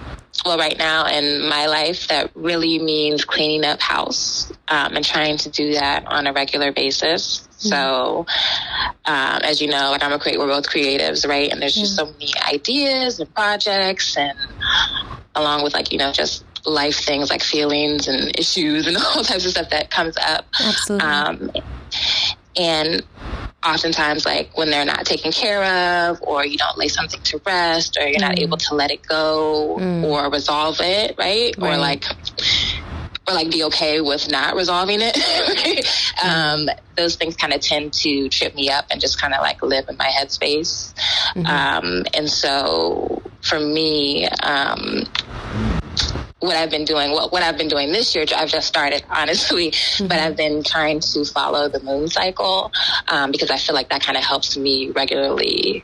well 0.45 0.57
right 0.57 0.77
now 0.77 1.07
in 1.07 1.47
my 1.49 1.65
life 1.65 2.07
that 2.07 2.31
really 2.35 2.79
means 2.79 3.25
cleaning 3.25 3.65
up 3.65 3.81
house 3.81 4.51
um, 4.67 4.95
and 4.95 5.03
trying 5.03 5.37
to 5.37 5.49
do 5.49 5.73
that 5.73 6.05
on 6.07 6.27
a 6.27 6.33
regular 6.33 6.71
basis 6.71 7.39
mm-hmm. 7.39 7.69
so 7.69 8.25
um, 9.05 9.41
as 9.43 9.61
you 9.61 9.67
know 9.67 9.89
like 9.91 10.03
i'm 10.03 10.13
a 10.13 10.19
create 10.19 10.39
we're 10.39 10.47
both 10.47 10.69
creatives 10.69 11.27
right 11.27 11.51
and 11.51 11.61
there's 11.61 11.75
yeah. 11.75 11.83
just 11.83 11.95
so 11.95 12.05
many 12.05 12.31
ideas 12.47 13.19
and 13.19 13.33
projects 13.33 14.15
and 14.17 14.37
along 15.35 15.63
with 15.63 15.73
like 15.73 15.91
you 15.91 15.97
know 15.97 16.11
just 16.11 16.45
life 16.65 16.97
things 16.97 17.29
like 17.29 17.43
feelings 17.43 18.07
and 18.07 18.37
issues 18.39 18.87
and 18.87 18.97
all 19.15 19.23
types 19.23 19.45
of 19.45 19.51
stuff 19.51 19.69
that 19.69 19.89
comes 19.91 20.15
up 20.17 20.45
Absolutely. 20.59 21.07
Um, 21.07 21.51
and 22.57 23.03
oftentimes 23.65 24.25
like 24.25 24.55
when 24.57 24.69
they're 24.69 24.85
not 24.85 25.05
taken 25.05 25.31
care 25.31 25.63
of 25.63 26.21
or 26.21 26.45
you 26.45 26.57
don't 26.57 26.77
lay 26.77 26.87
something 26.87 27.21
to 27.21 27.41
rest 27.45 27.97
or 27.99 28.07
you're 28.07 28.17
mm. 28.17 28.21
not 28.21 28.39
able 28.39 28.57
to 28.57 28.75
let 28.75 28.91
it 28.91 29.01
go 29.03 29.77
mm. 29.79 30.03
or 30.03 30.29
resolve 30.29 30.77
it 30.79 31.15
right? 31.17 31.55
right? 31.57 31.73
or 31.73 31.77
like 31.77 32.05
or 33.27 33.33
like 33.33 33.49
be 33.49 33.63
okay 33.63 34.01
with 34.01 34.29
not 34.29 34.55
resolving 34.55 34.99
it 35.01 35.15
mm. 35.15 36.25
um, 36.25 36.69
those 36.95 37.15
things 37.15 37.35
kind 37.35 37.53
of 37.53 37.61
tend 37.61 37.91
to 37.91 38.29
trip 38.29 38.53
me 38.55 38.69
up 38.69 38.85
and 38.91 39.01
just 39.01 39.19
kind 39.19 39.33
of 39.33 39.41
like 39.41 39.61
live 39.63 39.85
in 39.89 39.97
my 39.97 40.05
headspace 40.05 40.93
mm-hmm. 41.33 41.45
um, 41.47 42.05
and 42.13 42.29
so 42.29 43.21
for 43.41 43.59
me 43.59 44.27
um, 44.43 45.03
what 46.39 46.55
I've 46.55 46.69
been 46.69 46.85
doing, 46.85 47.11
what, 47.11 47.31
what 47.31 47.43
I've 47.43 47.57
been 47.57 47.67
doing 47.67 47.91
this 47.91 48.13
year, 48.13 48.25
I've 48.35 48.49
just 48.49 48.67
started, 48.67 49.03
honestly, 49.09 49.71
mm-hmm. 49.71 50.07
but 50.07 50.19
I've 50.19 50.35
been 50.35 50.63
trying 50.63 50.99
to 50.99 51.25
follow 51.25 51.69
the 51.69 51.79
moon 51.81 52.07
cycle 52.07 52.71
um, 53.07 53.31
because 53.31 53.49
I 53.49 53.57
feel 53.57 53.75
like 53.75 53.89
that 53.89 54.03
kind 54.03 54.17
of 54.17 54.23
helps 54.23 54.57
me 54.57 54.89
regularly 54.89 55.83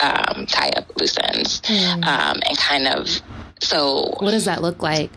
um, 0.00 0.46
tie 0.46 0.70
up 0.76 0.96
loose 0.96 1.16
ends 1.22 1.60
mm-hmm. 1.62 2.04
um, 2.04 2.40
and 2.46 2.58
kind 2.58 2.88
of 2.88 3.08
so. 3.60 4.14
What 4.18 4.30
does 4.30 4.46
that 4.46 4.62
look 4.62 4.82
like? 4.82 5.10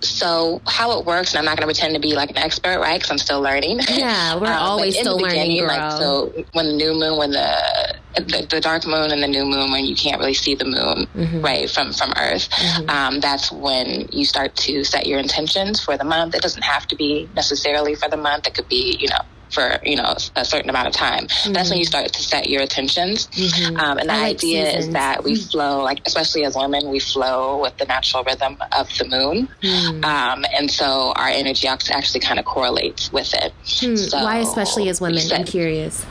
So 0.00 0.60
how 0.66 0.98
it 0.98 1.06
works, 1.06 1.32
and 1.32 1.38
I'm 1.38 1.44
not 1.44 1.56
going 1.56 1.68
to 1.68 1.74
pretend 1.74 1.94
to 1.94 2.00
be 2.00 2.14
like 2.14 2.30
an 2.30 2.38
expert, 2.38 2.78
right? 2.80 2.98
Because 2.98 3.10
I'm 3.10 3.18
still 3.18 3.40
learning. 3.40 3.80
Yeah, 3.88 4.36
we're 4.36 4.46
um, 4.46 4.58
always 4.58 4.98
still 4.98 5.18
learning. 5.18 5.58
Girl. 5.58 5.68
Like 5.68 5.92
so, 5.92 6.44
when 6.52 6.66
the 6.66 6.76
new 6.76 6.94
moon, 6.94 7.18
when 7.18 7.30
the, 7.30 7.96
the, 8.14 8.46
the 8.48 8.60
dark 8.60 8.86
moon 8.86 9.10
and 9.10 9.22
the 9.22 9.28
new 9.28 9.44
moon, 9.44 9.70
when 9.70 9.84
you 9.84 9.94
can't 9.94 10.18
really 10.18 10.34
see 10.34 10.54
the 10.54 10.64
moon, 10.64 11.06
mm-hmm. 11.14 11.40
right, 11.40 11.68
from 11.70 11.92
from 11.92 12.12
Earth, 12.16 12.48
mm-hmm. 12.50 12.90
um, 12.90 13.20
that's 13.20 13.52
when 13.52 14.08
you 14.12 14.24
start 14.24 14.54
to 14.56 14.84
set 14.84 15.06
your 15.06 15.18
intentions 15.18 15.82
for 15.82 15.96
the 15.96 16.04
month. 16.04 16.34
It 16.34 16.42
doesn't 16.42 16.64
have 16.64 16.86
to 16.88 16.96
be 16.96 17.28
necessarily 17.34 17.94
for 17.94 18.08
the 18.08 18.16
month. 18.16 18.46
It 18.46 18.54
could 18.54 18.68
be, 18.68 18.96
you 18.98 19.08
know, 19.08 19.20
for 19.50 19.78
you 19.84 19.96
know 19.96 20.14
a 20.36 20.44
certain 20.44 20.70
amount 20.70 20.88
of 20.88 20.94
time. 20.94 21.26
Mm-hmm. 21.26 21.52
That's 21.52 21.70
when 21.70 21.78
you 21.78 21.84
start 21.84 22.12
to 22.12 22.22
set 22.22 22.48
your 22.48 22.62
intentions. 22.62 23.26
Mm-hmm. 23.28 23.76
Um, 23.76 23.98
and 23.98 24.08
the 24.08 24.14
like 24.14 24.36
idea 24.36 24.66
seasons. 24.66 24.86
is 24.86 24.92
that 24.92 25.24
we 25.24 25.32
mm-hmm. 25.32 25.50
flow, 25.50 25.82
like 25.82 26.00
especially 26.06 26.44
as 26.44 26.56
women, 26.56 26.88
we 26.88 27.00
flow 27.00 27.60
with 27.60 27.76
the 27.78 27.86
natural 27.86 28.24
rhythm 28.24 28.56
of 28.72 28.88
the 28.98 29.04
moon, 29.04 29.48
mm. 29.62 30.04
um, 30.04 30.44
and 30.54 30.70
so 30.70 31.12
our 31.16 31.28
energy 31.28 31.68
actually 31.68 32.20
kind 32.20 32.38
of 32.38 32.44
correlates 32.44 33.12
with 33.12 33.32
it. 33.34 33.52
Hmm. 33.66 33.96
So 33.96 34.22
Why, 34.22 34.38
especially 34.38 34.88
as 34.88 35.00
women? 35.00 35.20
Set, 35.20 35.40
I'm 35.40 35.44
curious. 35.44 36.04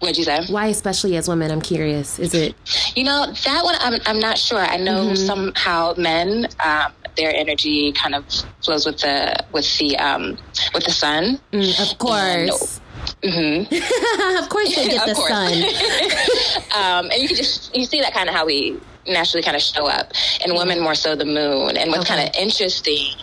What'd 0.00 0.18
you 0.18 0.24
say? 0.24 0.44
Why, 0.48 0.66
especially 0.66 1.16
as 1.16 1.28
women? 1.28 1.50
I'm 1.50 1.62
curious. 1.62 2.18
Is 2.18 2.34
it? 2.34 2.54
You 2.94 3.04
know 3.04 3.32
that 3.44 3.64
one. 3.64 3.76
I'm, 3.80 4.00
I'm 4.06 4.20
not 4.20 4.36
sure. 4.36 4.58
I 4.58 4.76
know 4.76 5.06
mm-hmm. 5.06 5.14
somehow 5.14 5.94
men, 5.96 6.48
um, 6.64 6.92
their 7.16 7.34
energy 7.34 7.92
kind 7.92 8.14
of 8.14 8.24
flows 8.62 8.86
with 8.86 8.98
the 8.98 9.36
with 9.52 9.78
the 9.78 9.96
um, 9.98 10.38
with 10.74 10.84
the 10.84 10.92
sun. 10.92 11.40
Mm, 11.52 11.92
of 11.92 11.98
course. 11.98 12.80
Mm-hmm. 13.22 14.42
of 14.42 14.48
course, 14.48 14.74
they 14.74 14.88
get 14.88 15.06
the 15.06 15.14
sun. 15.14 15.52
um, 17.04 17.10
and 17.10 17.22
you 17.22 17.28
can 17.28 17.36
just 17.36 17.74
you 17.74 17.84
see 17.86 18.00
that 18.00 18.12
kind 18.12 18.28
of 18.28 18.34
how 18.34 18.46
we 18.46 18.78
naturally 19.06 19.42
kind 19.42 19.56
of 19.56 19.62
show 19.62 19.86
up, 19.86 20.12
and 20.44 20.54
women 20.54 20.80
more 20.80 20.94
so 20.94 21.14
the 21.14 21.24
moon. 21.24 21.76
And 21.76 21.90
what's 21.90 22.10
okay. 22.10 22.16
kind 22.16 22.28
of 22.28 22.34
interesting 22.36 23.14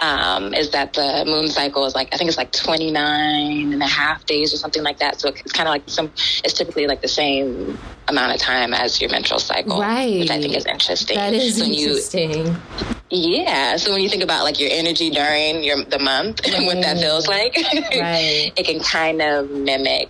um, 0.00 0.54
is 0.54 0.70
that 0.70 0.92
the 0.94 1.24
moon 1.26 1.48
cycle 1.48 1.84
is 1.84 1.94
like 1.94 2.12
I 2.12 2.16
think 2.16 2.28
it's 2.28 2.38
like 2.38 2.52
29 2.52 3.72
and 3.72 3.82
a 3.82 3.86
half 3.86 4.24
days 4.26 4.52
or 4.52 4.56
something 4.56 4.82
like 4.82 4.98
that. 4.98 5.20
So 5.20 5.28
it's 5.28 5.52
kind 5.52 5.68
of 5.68 5.72
like 5.72 5.82
some. 5.86 6.10
It's 6.44 6.54
typically 6.54 6.86
like 6.86 7.02
the 7.02 7.08
same 7.08 7.78
amount 8.08 8.34
of 8.34 8.40
time 8.40 8.74
as 8.74 9.00
your 9.00 9.10
menstrual 9.10 9.40
cycle, 9.40 9.80
right? 9.80 10.20
Which 10.20 10.30
I 10.30 10.40
think 10.40 10.56
is 10.56 10.66
interesting. 10.66 11.16
That 11.16 11.32
is 11.32 11.58
so 11.58 11.64
interesting. 11.64 12.46
You, 12.46 12.56
yeah. 13.10 13.76
So 13.76 13.92
when 13.92 14.02
you 14.02 14.08
think 14.08 14.22
about 14.22 14.44
like 14.44 14.58
your 14.58 14.70
energy 14.72 15.10
during 15.10 15.62
your 15.62 15.84
the 15.84 15.98
month 15.98 16.40
right. 16.44 16.54
and 16.56 16.66
what 16.66 16.80
that 16.82 16.98
feels 16.98 17.28
like, 17.28 17.56
right. 17.56 18.52
it 18.56 18.66
can 18.66 18.80
kind 18.80 19.22
of 19.22 19.50
mimic 19.50 20.08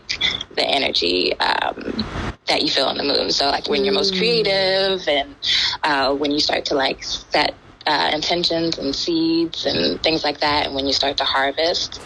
the 0.54 0.64
energy. 0.64 1.38
Um, 1.38 2.04
that 2.46 2.60
you 2.60 2.68
feel 2.68 2.84
on 2.84 2.98
the 2.98 3.02
moon. 3.02 3.30
So 3.30 3.46
like 3.46 3.68
when 3.68 3.84
you're 3.84 3.94
most 3.94 4.12
mm. 4.12 4.18
creative 4.18 5.08
and 5.08 5.34
uh, 5.82 6.14
when 6.14 6.30
you 6.30 6.40
start 6.40 6.66
to 6.66 6.74
like 6.74 7.02
set 7.02 7.54
uh, 7.86 8.10
intentions 8.12 8.78
and 8.78 8.94
seeds 8.94 9.66
and 9.66 10.02
things 10.02 10.24
like 10.24 10.40
that, 10.40 10.66
and 10.66 10.74
when 10.74 10.86
you 10.86 10.92
start 10.92 11.16
to 11.18 11.24
harvest. 11.24 12.00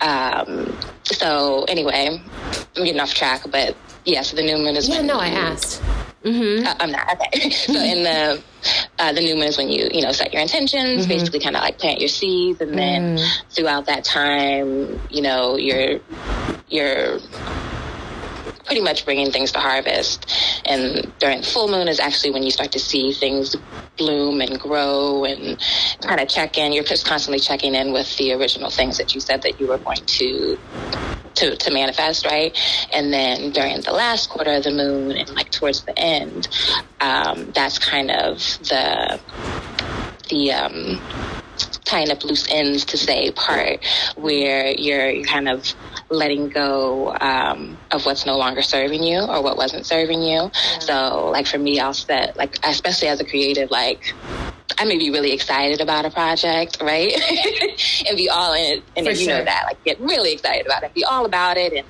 Um, 0.00 0.76
so 1.04 1.64
anyway, 1.68 2.20
I'm 2.76 2.84
getting 2.84 3.00
off 3.00 3.14
track, 3.14 3.42
but 3.50 3.76
yeah, 4.04 4.22
so 4.22 4.36
the 4.36 4.42
new 4.42 4.56
moon 4.56 4.76
is. 4.76 4.88
Yeah, 4.88 5.02
no, 5.02 5.18
I 5.18 5.28
asked. 5.28 5.82
Mm-hmm. 6.22 6.66
Uh, 6.66 6.74
I'm 6.80 6.90
not 6.90 7.08
okay. 7.14 7.50
so 7.50 7.74
in 7.74 8.02
the 8.02 8.42
uh, 8.98 9.12
the 9.12 9.20
new 9.20 9.34
moon 9.36 9.44
is 9.44 9.56
when 9.56 9.68
you 9.68 9.88
you 9.92 10.02
know 10.02 10.12
set 10.12 10.32
your 10.32 10.42
intentions, 10.42 11.02
mm-hmm. 11.02 11.08
basically 11.08 11.40
kind 11.40 11.56
of 11.56 11.62
like 11.62 11.78
plant 11.78 12.00
your 12.00 12.08
seeds, 12.08 12.60
and 12.60 12.76
then 12.76 13.16
mm. 13.16 13.42
throughout 13.50 13.86
that 13.86 14.04
time, 14.04 15.00
you 15.10 15.22
know, 15.22 15.56
you're 15.56 16.00
you're 16.68 17.18
pretty 18.66 18.82
much 18.82 19.04
bringing 19.04 19.30
things 19.30 19.52
to 19.52 19.58
harvest. 19.58 20.30
And 20.66 21.12
during 21.18 21.42
full 21.42 21.68
moon 21.68 21.88
is 21.88 22.00
actually 22.00 22.32
when 22.32 22.42
you 22.42 22.50
start 22.50 22.72
to 22.72 22.78
see 22.78 23.12
things 23.12 23.56
bloom 23.96 24.40
and 24.40 24.58
grow 24.60 25.24
and 25.24 25.58
kind 26.02 26.20
of 26.20 26.28
check 26.28 26.58
in. 26.58 26.72
You're 26.72 26.84
just 26.84 27.06
constantly 27.06 27.40
checking 27.40 27.74
in 27.74 27.92
with 27.92 28.16
the 28.16 28.32
original 28.32 28.70
things 28.70 28.98
that 28.98 29.14
you 29.14 29.20
said 29.20 29.42
that 29.42 29.58
you 29.60 29.66
were 29.66 29.78
going 29.78 30.04
to 30.04 30.58
to, 31.36 31.54
to 31.54 31.70
manifest, 31.70 32.24
right? 32.24 32.56
And 32.92 33.12
then 33.12 33.50
during 33.50 33.82
the 33.82 33.92
last 33.92 34.30
quarter 34.30 34.52
of 34.52 34.64
the 34.64 34.70
moon 34.70 35.12
and 35.12 35.28
like 35.34 35.50
towards 35.50 35.82
the 35.82 35.98
end, 35.98 36.48
um, 37.00 37.50
that's 37.52 37.78
kind 37.78 38.10
of 38.10 38.38
the 38.60 39.20
the 40.28 40.52
um, 40.52 41.00
tying 41.86 42.10
up 42.10 42.22
loose 42.24 42.46
ends 42.50 42.84
to 42.84 42.98
say 42.98 43.30
part 43.30 43.82
where 44.16 44.72
you're, 44.78 45.08
you're 45.08 45.24
kind 45.24 45.48
of 45.48 45.72
letting 46.10 46.48
go 46.48 47.16
um, 47.20 47.78
of 47.92 48.04
what's 48.04 48.26
no 48.26 48.36
longer 48.36 48.60
serving 48.60 49.02
you 49.02 49.20
or 49.20 49.42
what 49.42 49.56
wasn't 49.56 49.86
serving 49.86 50.22
you. 50.22 50.50
So, 50.80 51.30
like 51.30 51.46
for 51.46 51.58
me, 51.58 51.80
I'll 51.80 51.94
set 51.94 52.36
like 52.36 52.58
especially 52.64 53.08
as 53.08 53.20
a 53.20 53.24
creative, 53.24 53.70
like 53.70 54.12
I 54.78 54.84
may 54.84 54.98
be 54.98 55.10
really 55.10 55.32
excited 55.32 55.80
about 55.80 56.04
a 56.04 56.10
project, 56.10 56.78
right? 56.82 57.12
and 58.08 58.16
be 58.16 58.28
all 58.28 58.52
in 58.52 58.78
it, 58.78 58.84
and 58.96 59.06
you 59.06 59.14
sure. 59.14 59.38
know 59.38 59.44
that, 59.44 59.64
like 59.66 59.82
get 59.84 59.98
really 60.00 60.32
excited 60.32 60.66
about 60.66 60.82
it, 60.82 60.92
be 60.92 61.04
all 61.04 61.24
about 61.24 61.56
it, 61.56 61.72
and 61.72 61.86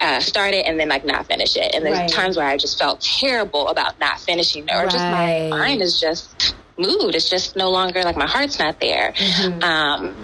uh, 0.00 0.20
start 0.20 0.54
it 0.54 0.66
and 0.66 0.78
then 0.78 0.88
like 0.88 1.04
not 1.04 1.26
finish 1.26 1.56
it. 1.56 1.74
And 1.74 1.84
there's 1.84 1.98
right. 1.98 2.10
times 2.10 2.36
where 2.36 2.46
I 2.46 2.56
just 2.56 2.78
felt 2.78 3.00
terrible 3.00 3.68
about 3.68 3.98
not 4.00 4.20
finishing 4.20 4.64
it, 4.64 4.72
or 4.72 4.82
right. 4.82 4.90
just 4.90 5.04
my 5.04 5.48
mind 5.50 5.82
is 5.82 6.00
just 6.00 6.54
mood. 6.80 7.14
It's 7.14 7.28
just 7.28 7.56
no 7.56 7.70
longer 7.70 8.02
like 8.02 8.16
my 8.16 8.26
heart's 8.26 8.58
not 8.58 8.80
there. 8.80 9.12
Mm-hmm. 9.12 9.62
Um, 9.62 10.14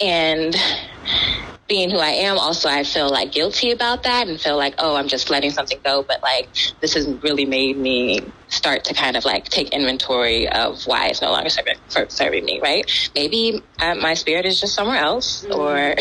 and 0.00 0.56
being 1.68 1.90
who 1.90 1.98
I 1.98 2.10
am, 2.10 2.38
also 2.38 2.68
I 2.68 2.84
feel 2.84 3.08
like 3.08 3.32
guilty 3.32 3.70
about 3.70 4.02
that 4.02 4.28
and 4.28 4.40
feel 4.40 4.56
like, 4.56 4.74
oh, 4.78 4.96
I'm 4.96 5.08
just 5.08 5.30
letting 5.30 5.50
something 5.50 5.78
go. 5.84 6.02
But 6.02 6.22
like, 6.22 6.48
this 6.80 6.94
has 6.94 7.06
really 7.22 7.46
made 7.46 7.76
me 7.76 8.20
start 8.50 8.84
to 8.84 8.94
kind 8.94 9.16
of 9.16 9.24
like 9.24 9.48
take 9.48 9.70
inventory 9.70 10.48
of 10.48 10.84
why 10.86 11.06
it's 11.06 11.22
no 11.22 11.30
longer 11.30 11.48
serving, 11.48 11.76
serving 12.08 12.44
me, 12.44 12.60
right? 12.60 13.10
Maybe 13.14 13.62
uh, 13.78 13.94
my 13.94 14.14
spirit 14.14 14.44
is 14.44 14.60
just 14.60 14.74
somewhere 14.74 14.98
else, 14.98 15.44
mm-hmm. 15.44 15.58
or 15.58 15.94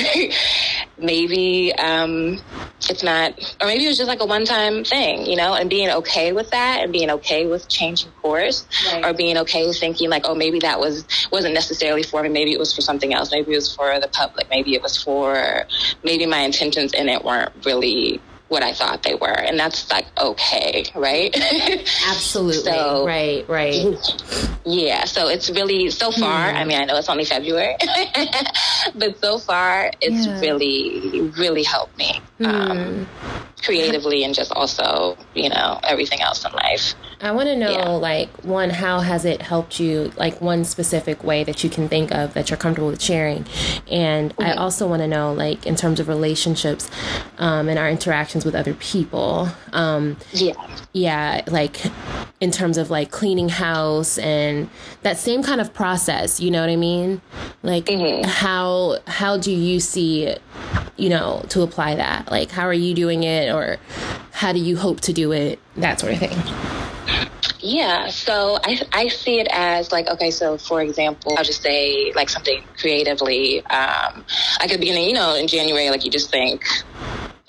maybe 1.03 1.73
um, 1.75 2.41
it's 2.89 3.03
not, 3.03 3.39
or 3.61 3.67
maybe 3.67 3.85
it 3.85 3.87
was 3.87 3.97
just 3.97 4.07
like 4.07 4.19
a 4.19 4.25
one 4.25 4.45
time 4.45 4.83
thing, 4.83 5.25
you 5.25 5.35
know, 5.35 5.53
and 5.53 5.69
being 5.69 5.89
okay 5.89 6.33
with 6.33 6.49
that 6.49 6.83
and 6.83 6.91
being 6.91 7.11
okay 7.11 7.45
with 7.45 7.69
changing 7.69 8.11
course 8.21 8.65
right. 8.91 9.05
or 9.05 9.13
being 9.13 9.37
okay 9.37 9.65
with 9.65 9.79
thinking 9.79 10.09
like, 10.09 10.23
oh, 10.25 10.35
maybe 10.35 10.59
that 10.59 10.79
was, 10.79 11.05
wasn't 11.31 11.53
necessarily 11.53 12.03
for 12.03 12.23
me. 12.23 12.29
Maybe 12.29 12.51
it 12.51 12.59
was 12.59 12.73
for 12.73 12.81
something 12.81 13.13
else. 13.13 13.31
Maybe 13.31 13.53
it 13.53 13.55
was 13.55 13.73
for 13.73 13.99
the 13.99 14.07
public. 14.07 14.49
Maybe 14.49 14.73
it 14.73 14.81
was 14.81 15.01
for, 15.01 15.65
maybe 16.03 16.25
my 16.25 16.39
intentions 16.39 16.93
in 16.93 17.09
it 17.09 17.23
weren't 17.23 17.51
really 17.63 18.19
what 18.49 18.63
I 18.63 18.73
thought 18.73 19.03
they 19.03 19.15
were. 19.15 19.27
And 19.27 19.57
that's 19.57 19.89
like 19.89 20.05
okay, 20.19 20.85
right? 20.95 21.33
Absolutely. 22.07 22.71
so, 22.71 23.05
right, 23.05 23.47
right. 23.47 23.95
Yeah. 24.65 25.05
So 25.05 25.29
it's 25.29 25.49
really, 25.49 25.89
so 25.89 26.11
far, 26.11 26.51
mm. 26.51 26.55
I 26.55 26.63
mean, 26.63 26.79
I 26.79 26.85
know 26.85 26.97
it's 26.97 27.09
only 27.09 27.25
February, 27.25 27.75
but 28.95 29.19
so 29.19 29.39
far 29.39 29.91
it's 30.01 30.27
yeah. 30.27 30.39
really, 30.39 31.21
really 31.39 31.63
helped 31.63 31.97
me. 31.97 32.21
Mm. 32.39 32.45
Um, 32.47 33.07
creatively 33.63 34.23
and 34.23 34.33
just 34.33 34.51
also, 34.51 35.17
you 35.33 35.49
know, 35.49 35.79
everything 35.83 36.21
else 36.21 36.45
in 36.45 36.51
life. 36.51 36.93
I 37.21 37.31
want 37.31 37.49
to 37.49 37.55
know, 37.55 37.71
yeah. 37.71 37.89
like, 37.89 38.29
one, 38.45 38.69
how 38.69 39.01
has 39.01 39.25
it 39.25 39.41
helped 39.41 39.77
you, 39.77 40.13
like, 40.15 40.39
one 40.39 40.63
specific 40.63 41.21
way 41.21 41.43
that 41.43 41.63
you 41.63 41.69
can 41.69 41.89
think 41.89 42.13
of 42.13 42.33
that 42.33 42.49
you're 42.49 42.57
comfortable 42.57 42.89
with 42.89 43.01
sharing? 43.01 43.45
And 43.91 44.33
mm-hmm. 44.35 44.43
I 44.43 44.55
also 44.55 44.87
want 44.87 45.01
to 45.01 45.07
know, 45.07 45.33
like, 45.33 45.67
in 45.67 45.75
terms 45.75 45.99
of 45.99 46.07
relationships 46.07 46.89
um, 47.37 47.67
and 47.67 47.77
our 47.77 47.89
interactions 47.89 48.45
with 48.45 48.55
other 48.55 48.73
people. 48.73 49.49
Um, 49.73 50.15
yeah. 50.31 50.53
Yeah, 50.93 51.41
like, 51.47 51.81
in 52.39 52.51
terms 52.51 52.77
of, 52.77 52.89
like, 52.89 53.11
cleaning 53.11 53.49
house 53.49 54.17
and 54.17 54.69
that 55.01 55.17
same 55.17 55.43
kind 55.43 55.59
of 55.59 55.73
process, 55.73 56.39
you 56.39 56.51
know 56.51 56.61
what 56.61 56.69
I 56.69 56.77
mean? 56.77 57.21
Like, 57.63 57.87
mm-hmm. 57.87 58.29
how, 58.29 58.99
how 59.07 59.35
do 59.35 59.51
you 59.51 59.81
see, 59.81 60.35
you 60.95 61.09
know, 61.09 61.43
to 61.49 61.63
apply 61.63 61.95
that? 61.95 62.31
Like, 62.31 62.49
how 62.51 62.63
are 62.63 62.73
you 62.73 62.93
doing 62.93 63.23
it? 63.23 63.53
Or 63.53 63.77
how 64.31 64.53
do 64.53 64.59
you 64.59 64.77
hope 64.77 65.01
to 65.01 65.11
do 65.11 65.33
it? 65.33 65.59
That 65.75 65.99
sort 65.99 66.13
of 66.13 66.19
thing. 66.19 66.78
Yeah, 67.61 68.07
so 68.09 68.57
I, 68.63 68.81
I 68.93 69.07
see 69.09 69.39
it 69.39 69.47
as 69.51 69.91
like, 69.91 70.07
okay, 70.07 70.31
so 70.31 70.57
for 70.57 70.81
example, 70.81 71.35
I'll 71.37 71.43
just 71.43 71.61
say 71.61 72.13
like 72.15 72.29
something 72.29 72.63
creatively. 72.77 73.65
Um, 73.65 74.25
at 74.61 74.69
the 74.69 74.77
beginning, 74.77 75.05
you 75.09 75.13
know, 75.13 75.35
in 75.35 75.47
January, 75.47 75.89
like 75.89 76.05
you 76.05 76.11
just 76.11 76.31
think, 76.31 76.63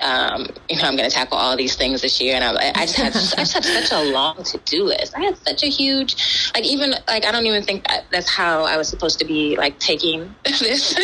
um, 0.00 0.48
you 0.68 0.76
know, 0.76 0.84
I'm 0.84 0.96
going 0.96 1.08
to 1.08 1.14
tackle 1.14 1.36
all 1.36 1.56
these 1.56 1.76
things 1.76 2.02
this 2.02 2.20
year. 2.20 2.34
And 2.34 2.44
I, 2.44 2.72
I 2.74 2.86
just 2.86 2.96
had, 2.96 3.08
I 3.08 3.44
just 3.44 3.54
had 3.54 3.64
such 3.64 3.92
a 3.92 4.10
long 4.10 4.42
to 4.42 4.58
do 4.58 4.84
list. 4.84 5.14
I 5.16 5.20
had 5.20 5.36
such 5.38 5.62
a 5.62 5.66
huge, 5.66 6.50
like, 6.54 6.64
even, 6.64 6.94
like, 7.06 7.24
I 7.24 7.32
don't 7.32 7.46
even 7.46 7.62
think 7.62 7.86
that 7.88 8.06
that's 8.10 8.28
how 8.28 8.64
I 8.64 8.76
was 8.76 8.88
supposed 8.88 9.18
to 9.20 9.24
be, 9.24 9.56
like, 9.56 9.78
taking 9.78 10.34
this. 10.44 10.94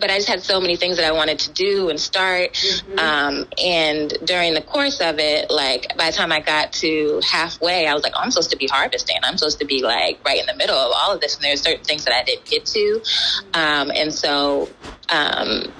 but 0.00 0.10
I 0.10 0.16
just 0.16 0.28
had 0.28 0.42
so 0.42 0.60
many 0.60 0.76
things 0.76 0.96
that 0.96 1.06
I 1.06 1.12
wanted 1.12 1.38
to 1.40 1.52
do 1.52 1.88
and 1.88 1.98
start. 1.98 2.52
Mm-hmm. 2.52 2.98
Um, 2.98 3.46
and 3.62 4.14
during 4.24 4.54
the 4.54 4.62
course 4.62 5.00
of 5.00 5.18
it, 5.18 5.50
like, 5.50 5.96
by 5.96 6.10
the 6.10 6.16
time 6.16 6.32
I 6.32 6.40
got 6.40 6.72
to 6.74 7.20
halfway, 7.28 7.86
I 7.86 7.94
was 7.94 8.02
like, 8.02 8.12
oh, 8.16 8.20
I'm 8.20 8.30
supposed 8.30 8.50
to 8.50 8.56
be 8.56 8.66
harvesting. 8.66 9.16
I'm 9.22 9.36
supposed 9.36 9.58
to 9.60 9.66
be, 9.66 9.82
like, 9.82 10.20
right 10.24 10.40
in 10.40 10.46
the 10.46 10.56
middle 10.56 10.76
of 10.76 10.92
all 10.94 11.12
of 11.12 11.20
this. 11.20 11.34
And 11.34 11.44
there's 11.44 11.62
certain 11.62 11.84
things 11.84 12.04
that 12.04 12.14
I 12.14 12.22
didn't 12.22 12.46
get 12.46 12.66
to. 12.66 12.78
Mm-hmm. 12.78 13.60
Um, 13.60 13.90
and 13.94 14.12
so, 14.12 14.68
um, 15.08 15.72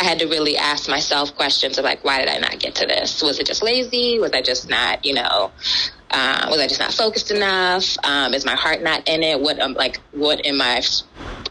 I 0.00 0.04
had 0.04 0.18
to 0.20 0.26
really 0.26 0.56
ask 0.56 0.88
myself 0.88 1.36
questions 1.36 1.76
of 1.76 1.84
like, 1.84 2.02
why 2.04 2.20
did 2.20 2.28
I 2.28 2.38
not 2.38 2.58
get 2.58 2.74
to 2.76 2.86
this? 2.86 3.22
Was 3.22 3.38
it 3.38 3.46
just 3.46 3.62
lazy? 3.62 4.18
Was 4.18 4.32
I 4.32 4.40
just 4.40 4.70
not, 4.70 5.04
you 5.04 5.12
know, 5.12 5.52
uh, 6.10 6.46
was 6.48 6.58
I 6.58 6.66
just 6.66 6.80
not 6.80 6.94
focused 6.94 7.30
enough? 7.30 7.98
Um, 8.02 8.32
is 8.32 8.46
my 8.46 8.54
heart 8.54 8.82
not 8.82 9.06
in 9.06 9.22
it? 9.22 9.38
What, 9.38 9.60
um, 9.60 9.74
like, 9.74 10.00
what 10.12 10.40
in 10.46 10.56
my 10.56 10.80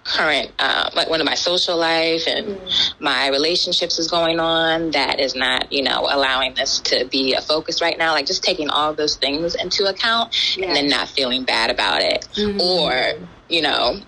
current, 0.04 0.52
uh, 0.58 0.90
like, 0.96 1.12
what 1.12 1.20
in 1.20 1.28
my 1.28 1.36
social 1.36 1.78
life 1.78 2.24
and 2.26 2.58
mm-hmm. 2.58 3.04
my 3.04 3.28
relationships 3.28 4.00
is 4.00 4.10
going 4.10 4.40
on 4.40 4.90
that 4.92 5.20
is 5.20 5.36
not, 5.36 5.72
you 5.72 5.84
know, 5.84 6.08
allowing 6.10 6.56
this 6.56 6.80
to 6.80 7.06
be 7.06 7.36
a 7.36 7.42
focus 7.42 7.84
right 7.84 8.00
now? 8.00 8.14
Like, 8.14 8.26
just 8.26 8.44
taking 8.44 8.72
all 8.72 8.96
those 8.96 9.16
things 9.16 9.54
into 9.54 9.86
account 9.86 10.58
yeah. 10.58 10.66
and 10.66 10.76
then 10.76 10.90
not 10.90 11.08
feeling 11.08 11.44
bad 11.44 11.70
about 11.70 12.02
it. 12.02 12.28
Mm-hmm. 12.34 12.60
Or, 12.60 13.28
you 13.48 13.62
know, 13.62 14.00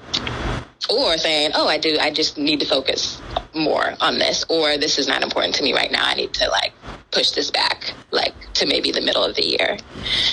or 0.90 1.18
saying, 1.18 1.52
"Oh, 1.54 1.68
I 1.68 1.78
do. 1.78 1.98
I 2.02 2.10
just 2.12 2.38
need 2.38 2.60
to 2.60 2.66
focus 2.66 3.22
more 3.54 3.94
on 4.00 4.18
this," 4.18 4.46
or 4.50 4.78
"This 4.78 4.98
is 4.98 5.08
not 5.08 5.24
important 5.24 5.56
to 5.56 5.64
me 5.64 5.74
right 5.74 5.92
now. 5.92 6.06
I 6.06 6.16
need 6.16 6.34
to 6.34 6.50
like 6.50 6.74
push 7.12 7.32
this 7.32 7.52
back 7.52 7.94
like 8.12 8.34
to 8.54 8.66
maybe 8.66 8.92
the 8.92 9.02
middle 9.02 9.24
of 9.24 9.36
the 9.36 9.46
year 9.46 9.78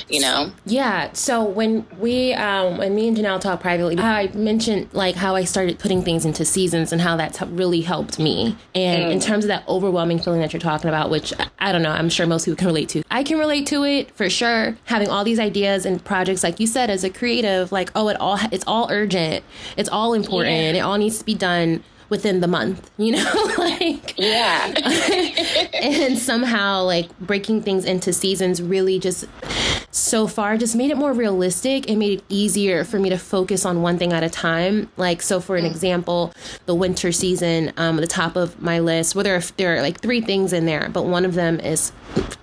you 0.09 0.21
know? 0.21 0.51
Yeah 0.65 1.13
so 1.13 1.45
when 1.45 1.87
we 1.99 2.33
um 2.35 2.79
when 2.79 2.95
me 2.95 3.09
and 3.09 3.17
J'Nell 3.17 3.41
talk 3.41 3.61
privately 3.61 3.99
i 3.99 4.29
mentioned 4.29 4.89
like 4.93 5.17
how 5.17 5.35
i 5.35 5.45
started 5.45 5.79
putting 5.79 6.03
things 6.03 6.25
into 6.25 6.45
seasons 6.45 6.93
and 6.93 7.01
how 7.01 7.17
that's 7.17 7.43
really 7.43 7.81
helped 7.81 8.19
me. 8.19 8.57
And 8.75 9.05
mm. 9.05 9.13
in 9.13 9.21
terms 9.21 9.45
of 9.45 9.49
that 9.49 9.67
overwhelming 9.69 10.21
feeling 10.21 10.41
that 10.41 10.53
you're 10.53 10.61
talking 10.61 10.89
about 10.89 11.11
which 11.11 11.33
i 11.59 11.73
don't 11.73 11.83
know 11.83 11.91
i'm 11.91 12.09
sure 12.09 12.27
most 12.27 12.45
people 12.45 12.57
can 12.57 12.69
relate 12.69 12.89
to. 12.91 13.03
I 13.11 13.25
can 13.25 13.39
relate 13.39 13.67
to 13.69 13.85
it 13.85 14.15
for 14.17 14.31
sure. 14.31 14.77
Having 14.85 15.09
all 15.09 15.25
these 15.25 15.41
ideas 15.41 15.85
and 15.85 16.03
projects 16.05 16.45
like 16.45 16.61
you 16.61 16.67
said 16.67 16.91
as 16.91 17.03
a 17.03 17.11
creative 17.11 17.73
like 17.73 17.91
oh 17.95 18.09
it 18.09 18.17
all 18.21 18.39
it's 18.53 18.65
all 18.67 18.89
urgent. 18.91 19.45
It's 19.77 19.89
all 19.89 20.15
important. 20.15 20.55
Yeah. 20.55 20.73
it 20.73 20.81
all 20.81 20.99
needs 20.99 21.19
to 21.19 21.25
be 21.25 21.35
done 21.35 21.83
within 22.09 22.41
the 22.41 22.49
month, 22.49 22.91
you 22.99 23.13
know, 23.13 23.51
like 23.59 24.15
yeah. 24.19 24.67
and 25.75 26.19
somehow 26.19 26.83
like 26.83 27.17
breaking 27.21 27.63
things 27.63 27.85
into 27.85 28.13
seasons 28.13 28.63
really 28.63 28.99
just 28.99 29.27
so 29.91 30.27
far 30.27 30.57
just 30.57 30.77
made 30.77 30.91
it 30.91 30.97
more 30.97 31.13
realistic 31.13 31.89
and 31.89 31.99
made 31.99 32.19
it 32.19 32.25
easier 32.29 32.85
for 32.85 32.99
me 32.99 33.09
to 33.09 33.19
focus 33.19 33.65
on 33.65 33.83
one 33.83 33.99
thing 33.99 34.13
at 34.13 34.23
a 34.23 34.31
time. 34.31 34.91
Like 34.97 35.23
so 35.23 35.41
for 35.41 35.57
an 35.57 35.65
mm. 35.65 35.71
example, 35.71 36.33
the 36.67 36.75
winter 36.75 37.13
season, 37.13 37.73
um 37.77 37.97
the 37.97 38.07
top 38.07 38.37
of 38.37 38.61
my 38.61 38.79
list, 38.79 39.15
where 39.15 39.25
there 39.25 39.37
are, 39.37 39.43
there 39.57 39.77
are 39.77 39.83
like 39.83 40.01
three 40.01 40.21
things 40.21 40.53
in 40.53 40.67
there, 40.67 40.89
but 40.93 41.05
one 41.05 41.25
of 41.25 41.35
them 41.35 41.59
is 41.61 41.93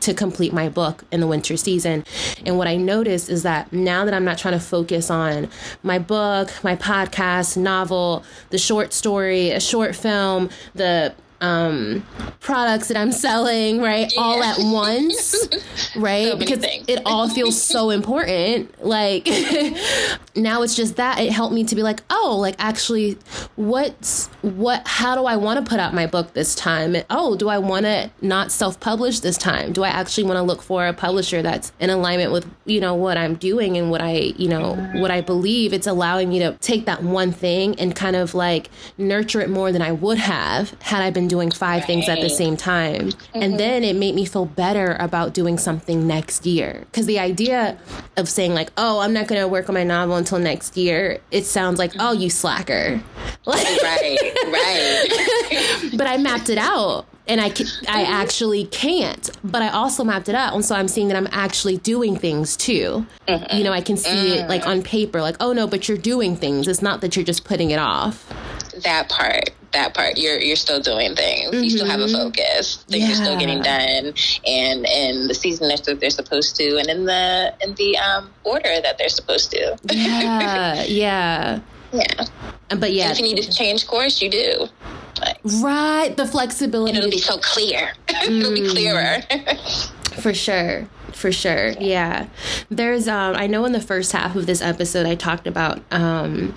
to 0.02 0.14
complete 0.14 0.54
my 0.54 0.70
book 0.70 1.04
in 1.12 1.20
the 1.20 1.28
winter 1.28 1.58
season. 1.58 2.06
And 2.46 2.58
what 2.58 2.68
I 2.68 2.76
noticed 2.76 3.30
is 3.30 3.44
that 3.44 3.74
now 3.74 4.06
that 4.06 4.14
I'm 4.14 4.26
not 4.26 4.38
trying 4.38 4.54
to 4.54 4.60
focus 4.60 5.10
on 5.10 5.50
my 5.82 5.98
book, 5.98 6.52
my 6.64 6.76
podcast, 6.76 7.58
novel, 7.58 8.24
the 8.52 8.58
short 8.58 8.94
story, 8.94 9.50
a 9.56 9.60
short 9.60 9.96
film, 9.96 10.50
the 10.74 11.14
um, 11.42 12.06
products 12.40 12.88
that 12.88 12.98
I'm 12.98 13.12
selling, 13.12 13.82
right? 13.82 14.12
Yeah. 14.14 14.22
All 14.22 14.44
at 14.44 14.58
once, 14.60 15.48
right? 15.96 16.30
So 16.30 16.38
because 16.38 16.60
things. 16.60 16.86
it 16.88 17.02
all 17.06 17.30
feels 17.30 17.62
so 17.62 17.90
important. 17.96 18.84
Like 18.84 19.28
now 20.36 20.62
it's 20.62 20.76
just 20.76 20.96
that 20.96 21.20
it 21.20 21.32
helped 21.32 21.54
me 21.54 21.64
to 21.66 21.76
be 21.76 21.84
like, 21.84 22.02
oh, 22.10 22.38
like 22.40 22.56
actually 22.60 23.18
what's 23.56 24.28
what 24.42 24.88
how 24.88 25.16
do 25.16 25.26
I 25.26 25.36
want 25.36 25.64
to 25.64 25.70
put 25.70 25.80
out 25.80 25.94
my 25.94 26.08
book 26.08 26.34
this 26.34 26.56
time? 26.56 26.96
Oh, 27.10 27.36
do 27.36 27.50
I 27.50 27.58
want 27.58 27.86
to 27.86 28.10
not 28.22 28.52
self-publish 28.52 29.20
this 29.20 29.38
time? 29.38 29.74
Do 29.74 29.84
I 29.84 29.90
actually 29.90 30.26
want 30.26 30.38
to 30.38 30.44
look 30.44 30.62
for 30.62 30.88
a 30.88 30.94
publisher 30.94 31.42
that's 31.42 31.72
in 31.80 31.90
alignment 31.90 32.32
with, 32.32 32.50
you 32.66 32.80
know, 32.80 32.96
what 32.96 33.18
I'm 33.18 33.36
doing 33.36 33.78
and 33.78 33.92
what 33.92 34.02
I, 34.02 34.34
you 34.38 34.48
know, 34.48 34.76
what 34.96 35.12
I 35.12 35.22
believe? 35.22 35.74
It's 35.74 35.88
allowing 35.88 36.30
me 36.30 36.40
to 36.40 36.54
take 36.62 36.86
that 36.86 37.04
one 37.04 37.32
thing 37.32 37.80
and 37.80 37.96
kind 37.96 38.16
of 38.16 38.34
like 38.34 38.70
nurture 38.98 39.42
it 39.42 39.50
more 39.50 39.72
than 39.72 39.82
I 39.82 39.92
would 39.92 40.18
have 40.18 40.76
had 40.82 41.02
I 41.02 41.12
been 41.12 41.28
doing 41.28 41.35
five 41.52 41.82
right. 41.82 41.88
things 41.88 42.10
at 42.10 42.22
the 42.22 42.30
same 42.30 42.58
time. 42.58 43.10
Mm-hmm. 43.10 43.42
And 43.42 43.60
then 43.60 43.84
it 43.84 43.96
made 43.96 44.16
me 44.16 44.26
feel 44.26 44.46
better 44.46 44.96
about 45.00 45.34
doing 45.34 45.58
something 45.58 46.08
next 46.08 46.46
year. 46.46 46.86
Cuz 46.94 47.06
the 47.06 47.20
idea 47.20 47.78
of 48.18 48.28
saying 48.30 48.54
like, 48.54 48.72
"Oh, 48.78 49.00
I'm 49.00 49.14
not 49.14 49.28
going 49.28 49.42
to 49.42 49.48
work 49.48 49.70
on 49.70 49.76
my 49.76 49.84
novel 49.84 50.16
until 50.16 50.40
next 50.40 50.78
year." 50.78 51.20
It 51.32 51.46
sounds 51.46 51.80
like, 51.80 51.94
"Oh, 52.00 52.12
you 52.12 52.30
slacker." 52.30 53.02
right 53.48 53.80
right. 54.48 55.92
but 55.98 56.08
I 56.08 56.18
mapped 56.18 56.50
it 56.50 56.58
out 56.58 57.06
and 57.28 57.42
I, 57.42 57.52
I 57.88 58.04
actually 58.04 58.66
can't. 58.66 59.30
But 59.44 59.62
I 59.62 59.70
also 59.70 60.04
mapped 60.04 60.30
it 60.30 60.36
out, 60.36 60.54
and 60.54 60.64
so 60.64 60.76
I'm 60.76 60.88
seeing 60.88 61.08
that 61.08 61.18
I'm 61.18 61.28
actually 61.32 61.78
doing 61.78 62.18
things 62.18 62.56
too. 62.56 63.06
Mm-hmm. 63.28 63.58
You 63.58 63.64
know, 63.64 63.72
I 63.72 63.82
can 63.82 63.98
see 63.98 64.10
mm-hmm. 64.10 64.46
it 64.46 64.50
like 64.50 64.68
on 64.68 64.82
paper, 64.82 65.22
like, 65.22 65.38
oh 65.40 65.54
no, 65.54 65.68
but 65.68 65.88
you're 65.88 65.98
doing 65.98 66.36
things. 66.36 66.68
It's 66.68 66.82
not 66.82 67.02
that 67.02 67.16
you're 67.16 67.26
just 67.26 67.44
putting 67.44 67.72
it 67.72 67.80
off. 67.80 68.32
That 68.84 69.10
part, 69.10 69.52
that 69.72 69.94
part, 69.94 70.18
you're 70.18 70.40
you're 70.40 70.56
still 70.56 70.80
doing 70.80 71.16
things. 71.16 71.52
Mm-hmm. 71.52 71.64
You 71.64 71.70
still 71.70 71.88
have 71.88 72.00
a 72.00 72.06
mm-hmm. 72.06 72.16
focus. 72.16 72.84
Things 72.90 73.06
yeah. 73.06 73.12
are 73.12 73.16
still 73.16 73.40
getting 73.40 73.62
done, 73.62 74.14
and 74.46 74.86
in 74.86 75.28
the 75.28 75.34
season 75.34 75.68
that 75.70 75.98
they're 76.00 76.10
supposed 76.10 76.56
to, 76.58 76.78
and 76.78 76.88
in 76.88 77.06
the 77.06 77.54
in 77.62 77.76
the 77.76 77.98
um, 77.98 78.32
order 78.44 78.82
that 78.82 78.98
they're 78.98 79.10
supposed 79.10 79.52
to. 79.52 79.78
yeah, 79.92 80.84
yeah. 80.84 81.60
Yeah. 81.92 82.26
But 82.70 82.94
yeah. 82.94 83.10
And 83.10 83.12
if 83.14 83.20
you 83.20 83.36
need 83.36 83.42
to 83.44 83.52
change 83.52 83.88
course, 83.88 84.22
you 84.22 84.30
do. 84.30 84.68
Like, 85.22 85.40
right. 85.62 86.16
The 86.16 86.26
flexibility. 86.26 86.92
And 86.92 86.98
it'll 86.98 87.12
be 87.12 87.20
so 87.20 87.38
clear. 87.38 87.94
it'll 88.10 88.54
be 88.54 88.68
clearer. 88.70 89.22
For 90.20 90.34
sure. 90.34 90.88
For 91.14 91.32
sure. 91.32 91.72
Yeah. 91.80 92.28
There's 92.70 93.08
um 93.08 93.36
I 93.36 93.48
know 93.48 93.66
in 93.66 93.72
the 93.72 93.82
first 93.82 94.12
half 94.12 94.36
of 94.36 94.46
this 94.46 94.62
episode 94.62 95.06
I 95.06 95.16
talked 95.16 95.48
about 95.48 95.82
um 95.92 96.54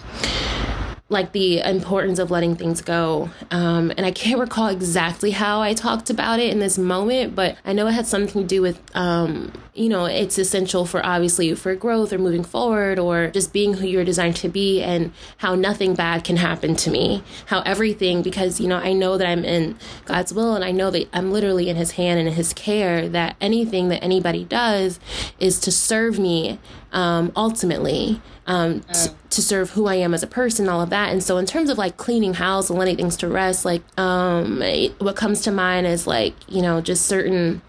like 1.10 1.32
the 1.32 1.60
importance 1.60 2.18
of 2.18 2.30
letting 2.30 2.54
things 2.54 2.82
go. 2.82 3.30
Um, 3.50 3.90
and 3.96 4.04
I 4.04 4.10
can't 4.10 4.38
recall 4.40 4.68
exactly 4.68 5.30
how 5.30 5.60
I 5.62 5.72
talked 5.72 6.10
about 6.10 6.38
it 6.38 6.52
in 6.52 6.58
this 6.58 6.76
moment, 6.76 7.34
but 7.34 7.56
I 7.64 7.72
know 7.72 7.86
it 7.86 7.92
had 7.92 8.06
something 8.06 8.42
to 8.42 8.46
do 8.46 8.60
with, 8.60 8.78
um, 8.94 9.52
you 9.74 9.88
know, 9.88 10.04
it's 10.04 10.38
essential 10.38 10.84
for 10.84 11.04
obviously 11.04 11.54
for 11.54 11.74
growth 11.74 12.12
or 12.12 12.18
moving 12.18 12.44
forward 12.44 12.98
or 12.98 13.28
just 13.28 13.52
being 13.54 13.74
who 13.74 13.86
you're 13.86 14.04
designed 14.04 14.36
to 14.36 14.48
be 14.48 14.82
and 14.82 15.12
how 15.38 15.54
nothing 15.54 15.94
bad 15.94 16.24
can 16.24 16.36
happen 16.36 16.76
to 16.76 16.90
me. 16.90 17.22
How 17.46 17.60
everything, 17.60 18.20
because, 18.20 18.60
you 18.60 18.68
know, 18.68 18.76
I 18.76 18.92
know 18.92 19.16
that 19.16 19.26
I'm 19.26 19.44
in 19.44 19.78
God's 20.04 20.34
will 20.34 20.54
and 20.54 20.64
I 20.64 20.72
know 20.72 20.90
that 20.90 21.08
I'm 21.14 21.32
literally 21.32 21.70
in 21.70 21.76
His 21.76 21.92
hand 21.92 22.18
and 22.18 22.28
in 22.28 22.34
His 22.34 22.52
care, 22.52 23.08
that 23.08 23.36
anything 23.40 23.88
that 23.88 24.04
anybody 24.04 24.44
does 24.44 25.00
is 25.38 25.58
to 25.60 25.72
serve 25.72 26.18
me 26.18 26.58
um, 26.92 27.32
ultimately 27.36 28.20
um, 28.48 28.80
t- 28.80 29.10
to 29.28 29.42
serve 29.42 29.70
who 29.70 29.86
I 29.86 29.96
am 29.96 30.14
as 30.14 30.22
a 30.22 30.26
person, 30.26 30.70
all 30.70 30.80
of 30.80 30.88
that. 30.88 31.12
And 31.12 31.22
so, 31.22 31.36
in 31.36 31.44
terms 31.44 31.68
of 31.68 31.76
like 31.76 31.98
cleaning 31.98 32.34
house 32.34 32.70
and 32.70 32.78
letting 32.78 32.96
things 32.96 33.16
to 33.18 33.28
rest, 33.28 33.64
like 33.64 33.82
um, 33.98 34.62
what 34.98 35.16
comes 35.16 35.42
to 35.42 35.52
mind 35.52 35.86
is 35.86 36.06
like 36.06 36.34
you 36.48 36.62
know 36.62 36.80
just 36.80 37.06
certain 37.06 37.60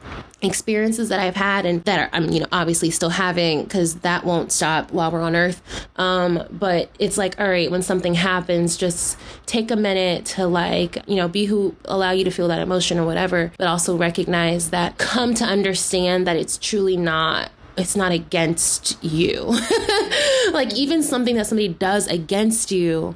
experiences 0.41 1.09
that 1.09 1.19
I've 1.19 1.35
had 1.35 1.65
and 1.65 1.83
that 1.83 1.99
are, 1.99 2.09
I'm 2.13 2.29
you 2.31 2.39
know 2.39 2.45
obviously 2.53 2.91
still 2.91 3.09
having 3.09 3.63
because 3.63 3.95
that 3.95 4.23
won't 4.23 4.53
stop 4.53 4.91
while 4.91 5.11
we're 5.11 5.21
on 5.21 5.35
Earth. 5.35 5.61
Um, 5.97 6.45
but 6.49 6.89
it's 6.97 7.17
like 7.17 7.37
all 7.39 7.49
right, 7.49 7.69
when 7.69 7.81
something 7.81 8.13
happens, 8.13 8.77
just 8.77 9.19
take 9.45 9.71
a 9.71 9.75
minute 9.75 10.25
to 10.27 10.47
like 10.47 10.97
you 11.07 11.17
know 11.17 11.27
be 11.27 11.43
who 11.43 11.75
allow 11.85 12.11
you 12.11 12.23
to 12.23 12.31
feel 12.31 12.47
that 12.47 12.61
emotion 12.61 12.97
or 12.97 13.05
whatever, 13.05 13.51
but 13.57 13.67
also 13.67 13.97
recognize 13.97 14.69
that 14.69 14.97
come 14.97 15.33
to 15.33 15.43
understand 15.43 16.25
that 16.25 16.37
it's 16.37 16.57
truly 16.57 16.95
not 16.95 17.51
it's 17.79 17.95
not 17.95 18.11
against 18.11 19.01
you. 19.03 19.57
like 20.51 20.73
even 20.75 21.03
something 21.03 21.35
that 21.35 21.47
somebody 21.47 21.67
does 21.67 22.07
against 22.07 22.71
you, 22.71 23.15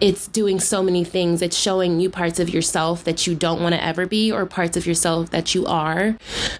it's 0.00 0.26
doing 0.28 0.60
so 0.60 0.82
many 0.82 1.04
things. 1.04 1.42
It's 1.42 1.56
showing 1.56 2.00
you 2.00 2.10
parts 2.10 2.40
of 2.40 2.50
yourself 2.50 3.04
that 3.04 3.26
you 3.26 3.34
don't 3.34 3.62
want 3.62 3.74
to 3.74 3.84
ever 3.84 4.06
be 4.06 4.32
or 4.32 4.46
parts 4.46 4.76
of 4.76 4.86
yourself 4.86 5.30
that 5.30 5.54
you 5.54 5.66
are. 5.66 6.16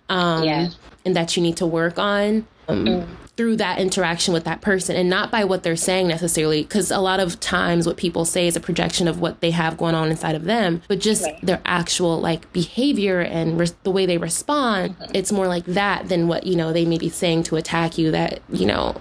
Um 0.08 0.44
yeah. 0.44 0.70
and 1.04 1.16
that 1.16 1.36
you 1.36 1.42
need 1.42 1.56
to 1.58 1.66
work 1.66 1.98
on. 1.98 2.46
Um, 2.68 2.84
mm 2.84 3.08
through 3.40 3.56
that 3.56 3.78
interaction 3.78 4.34
with 4.34 4.44
that 4.44 4.60
person 4.60 4.94
and 4.94 5.08
not 5.08 5.30
by 5.30 5.42
what 5.44 5.62
they're 5.62 5.74
saying 5.74 6.06
necessarily 6.06 6.60
because 6.60 6.90
a 6.90 6.98
lot 6.98 7.18
of 7.18 7.40
times 7.40 7.86
what 7.86 7.96
people 7.96 8.26
say 8.26 8.46
is 8.46 8.54
a 8.54 8.60
projection 8.60 9.08
of 9.08 9.18
what 9.18 9.40
they 9.40 9.50
have 9.50 9.78
going 9.78 9.94
on 9.94 10.10
inside 10.10 10.34
of 10.34 10.44
them 10.44 10.82
but 10.88 10.98
just 10.98 11.24
right. 11.24 11.40
their 11.40 11.58
actual 11.64 12.20
like 12.20 12.52
behavior 12.52 13.18
and 13.18 13.58
re- 13.58 13.66
the 13.82 13.90
way 13.90 14.04
they 14.04 14.18
respond 14.18 14.94
mm-hmm. 14.98 15.10
it's 15.14 15.32
more 15.32 15.46
like 15.46 15.64
that 15.64 16.06
than 16.10 16.28
what 16.28 16.46
you 16.46 16.54
know 16.54 16.70
they 16.70 16.84
may 16.84 16.98
be 16.98 17.08
saying 17.08 17.42
to 17.42 17.56
attack 17.56 17.96
you 17.96 18.10
that 18.10 18.40
you 18.50 18.66
know 18.66 18.94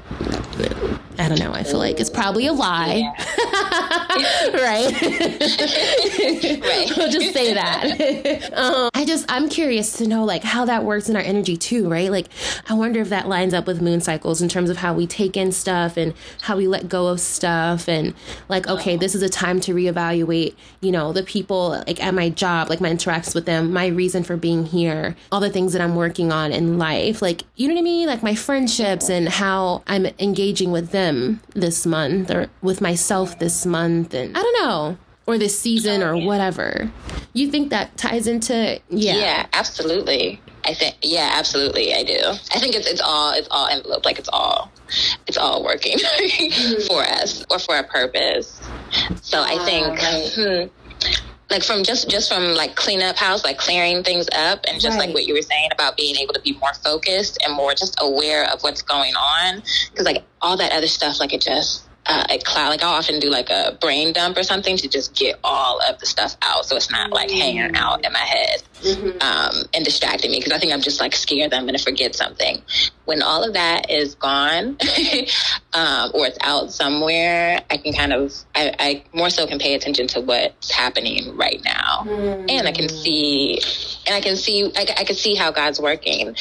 I 1.19 1.27
don't 1.27 1.39
know. 1.39 1.51
I 1.51 1.63
feel 1.63 1.79
like 1.79 1.99
it's 1.99 2.09
probably 2.09 2.47
a 2.47 2.53
lie. 2.53 2.95
Yeah. 2.95 3.11
right? 4.53 5.01
right. 6.61 6.91
we'll 6.95 7.11
just 7.11 7.33
say 7.33 7.53
that. 7.53 8.53
um, 8.53 8.89
I 8.93 9.03
just, 9.03 9.25
I'm 9.27 9.49
curious 9.49 9.97
to 9.97 10.07
know 10.07 10.23
like 10.23 10.43
how 10.43 10.63
that 10.65 10.85
works 10.85 11.09
in 11.09 11.17
our 11.17 11.21
energy 11.21 11.57
too, 11.57 11.89
right? 11.89 12.09
Like, 12.09 12.27
I 12.69 12.73
wonder 12.73 13.01
if 13.01 13.09
that 13.09 13.27
lines 13.27 13.53
up 13.53 13.67
with 13.67 13.81
moon 13.81 13.99
cycles 13.99 14.41
in 14.41 14.47
terms 14.47 14.69
of 14.69 14.77
how 14.77 14.93
we 14.93 15.05
take 15.07 15.35
in 15.35 15.51
stuff 15.51 15.97
and 15.97 16.13
how 16.41 16.55
we 16.55 16.69
let 16.69 16.87
go 16.87 17.07
of 17.07 17.19
stuff 17.19 17.89
and 17.89 18.13
like, 18.47 18.67
okay, 18.69 18.95
this 18.95 19.13
is 19.13 19.21
a 19.21 19.29
time 19.29 19.59
to 19.61 19.75
reevaluate, 19.75 20.55
you 20.79 20.91
know, 20.91 21.11
the 21.11 21.23
people 21.23 21.83
like 21.85 22.01
at 22.01 22.13
my 22.13 22.29
job, 22.29 22.69
like 22.69 22.79
my 22.79 22.91
interactions 22.91 23.35
with 23.35 23.45
them, 23.45 23.73
my 23.73 23.87
reason 23.87 24.23
for 24.23 24.37
being 24.37 24.65
here, 24.65 25.17
all 25.33 25.41
the 25.41 25.49
things 25.49 25.73
that 25.73 25.81
I'm 25.81 25.95
working 25.95 26.31
on 26.31 26.53
in 26.53 26.77
life. 26.77 27.21
Like, 27.21 27.43
you 27.57 27.67
know 27.67 27.73
what 27.73 27.81
I 27.81 27.83
mean? 27.83 28.07
Like 28.07 28.23
my 28.23 28.35
friendships 28.35 29.09
and 29.09 29.27
how 29.27 29.83
I'm 29.85 30.05
engaging 30.19 30.71
with 30.71 30.91
them 30.91 31.08
them 31.09 31.41
this 31.53 31.85
month 31.85 32.31
or 32.31 32.47
with 32.61 32.81
myself 32.81 33.39
this 33.39 33.65
month 33.65 34.13
and 34.13 34.37
I 34.37 34.41
don't 34.41 34.63
know 34.63 34.97
or 35.25 35.37
this 35.37 35.57
season 35.59 36.01
or 36.01 36.17
whatever. 36.17 36.91
You 37.33 37.51
think 37.51 37.69
that 37.69 37.97
ties 37.97 38.27
into 38.27 38.79
yeah. 38.89 39.15
Yeah, 39.15 39.45
absolutely. 39.53 40.41
I 40.65 40.73
think 40.73 40.95
yeah, 41.01 41.31
absolutely 41.33 41.93
I 41.93 42.03
do. 42.03 42.19
I 42.53 42.59
think 42.59 42.75
it's 42.75 42.87
it's 42.87 43.01
all 43.01 43.33
it's 43.33 43.47
all 43.51 43.67
enveloped 43.67 44.05
like 44.05 44.19
it's 44.19 44.29
all 44.29 44.71
it's 45.27 45.37
all 45.37 45.63
working 45.63 45.97
for 46.87 47.03
us 47.03 47.45
or 47.49 47.59
for 47.59 47.77
a 47.77 47.83
purpose. 47.83 48.59
So 49.21 49.41
I 49.41 49.63
think 49.65 49.87
right. 49.87 50.31
hmm, 50.35 50.78
like 51.49 51.63
from 51.63 51.83
just 51.83 52.09
just 52.09 52.31
from 52.31 52.53
like 52.53 52.75
clean 52.75 53.01
up 53.01 53.17
house 53.17 53.43
like 53.43 53.57
clearing 53.57 54.03
things 54.03 54.27
up 54.35 54.65
and 54.67 54.79
just 54.79 54.97
right. 54.97 55.07
like 55.07 55.13
what 55.13 55.25
you 55.25 55.33
were 55.33 55.41
saying 55.41 55.69
about 55.71 55.97
being 55.97 56.15
able 56.17 56.33
to 56.33 56.41
be 56.41 56.53
more 56.59 56.73
focused 56.83 57.37
and 57.43 57.55
more 57.55 57.73
just 57.73 57.97
aware 58.01 58.49
of 58.51 58.61
what's 58.61 58.81
going 58.81 59.15
on 59.15 59.61
because 59.89 60.05
like 60.05 60.23
all 60.41 60.57
that 60.57 60.71
other 60.71 60.87
stuff 60.87 61.19
like 61.19 61.33
it 61.33 61.41
just 61.41 61.89
uh, 62.09 62.25
a 62.29 62.39
cloud. 62.39 62.69
Like 62.69 62.83
I'll 62.83 62.95
often 62.95 63.19
do 63.19 63.29
like 63.29 63.49
a 63.49 63.77
brain 63.79 64.11
dump 64.13 64.35
or 64.37 64.43
something 64.43 64.75
to 64.77 64.87
just 64.89 65.15
get 65.15 65.39
all 65.43 65.79
of 65.87 65.99
the 65.99 66.05
stuff 66.05 66.35
out, 66.41 66.65
so 66.65 66.75
it's 66.75 66.91
not 66.91 67.11
like 67.11 67.29
hanging 67.29 67.75
out 67.75 68.03
in 68.03 68.11
my 68.11 68.19
head 68.19 68.63
mm-hmm. 68.81 69.21
um, 69.21 69.63
and 69.73 69.85
distracting 69.85 70.31
me 70.31 70.39
because 70.39 70.51
I 70.51 70.57
think 70.57 70.73
I'm 70.73 70.81
just 70.81 70.99
like 70.99 71.13
scared 71.13 71.51
that 71.51 71.57
I'm 71.57 71.65
going 71.65 71.77
to 71.77 71.83
forget 71.83 72.15
something. 72.15 72.61
When 73.05 73.21
all 73.21 73.43
of 73.43 73.53
that 73.53 73.89
is 73.91 74.15
gone 74.15 74.77
um, 75.73 76.11
or 76.13 76.25
it's 76.25 76.37
out 76.41 76.71
somewhere, 76.71 77.61
I 77.69 77.77
can 77.77 77.93
kind 77.93 78.11
of 78.11 78.33
I, 78.59 78.75
I, 78.79 79.03
more 79.13 79.29
so 79.29 79.47
can 79.47 79.57
pay 79.57 79.73
attention 79.73 80.07
to 80.07 80.21
what's 80.21 80.69
happening 80.69 81.37
right 81.37 81.61
now, 81.63 82.03
mm-hmm. 82.03 82.45
and 82.49 82.67
I 82.67 82.71
can 82.71 82.89
see 82.89 83.59
and 84.05 84.15
I 84.15 84.21
can 84.21 84.35
see 84.35 84.71
I, 84.75 84.81
I 84.97 85.03
can 85.05 85.15
see 85.15 85.35
how 85.35 85.51
God's 85.51 85.79
working. 85.79 86.35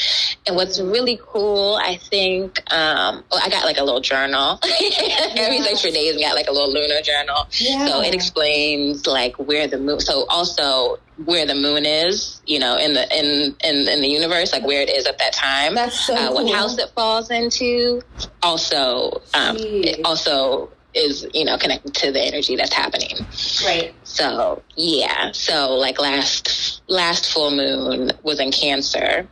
And 0.47 0.57
what's 0.57 0.81
really 0.81 1.21
cool, 1.23 1.79
I 1.81 1.97
think, 1.97 2.59
um, 2.73 3.23
well, 3.31 3.41
I 3.43 3.49
got 3.51 3.65
like 3.65 3.79
a 3.79 3.85
little 3.85 4.01
journal. 4.01 4.59
Every 5.37 5.59
extra 5.59 5.91
days, 5.91 6.17
we 6.17 6.23
got 6.23 6.35
like 6.35 6.49
a 6.49 6.53
little 6.53 6.73
lunar 6.73 7.01
journal. 7.03 7.47
Yeah. 7.53 7.87
So 7.87 8.01
it 8.01 8.15
explains 8.15 9.07
like 9.07 9.37
where 9.37 9.69
the 9.69 9.79
moon. 9.79 10.01
So 10.01 10.27
also 10.29 10.99
where 11.25 11.47
the 11.47 11.55
moon 11.55 11.85
is, 11.85 12.41
you 12.47 12.59
know, 12.59 12.77
in 12.77 12.95
the 12.95 13.03
in 13.17 13.55
in, 13.63 13.89
in 13.89 14.01
the 14.01 14.09
universe, 14.09 14.53
like 14.53 14.65
where 14.65 14.83
it 14.83 14.89
is 14.89 15.07
at 15.07 15.19
that 15.19 15.35
time. 15.35 15.75
That's 15.75 16.07
so 16.07 16.15
uh, 16.15 16.29
cool. 16.29 16.45
What 16.45 16.55
house 16.55 16.79
it 16.79 16.91
falls 16.95 17.31
into. 17.31 18.03
Also, 18.43 19.23
um, 19.35 19.57
it 19.59 20.01
also 20.05 20.71
is 20.95 21.27
you 21.35 21.45
know 21.45 21.59
connected 21.59 21.95
to 21.95 22.13
the 22.13 22.21
energy 22.21 22.57
that's 22.57 22.73
happening. 22.73 23.17
Right. 23.65 23.95
So 24.05 24.63
yeah. 24.77 25.33
So 25.33 25.75
like 25.75 26.01
last 26.01 26.83
last 26.89 27.33
full 27.33 27.51
moon 27.51 28.13
was 28.23 28.41
in 28.41 28.51
Cancer, 28.51 29.27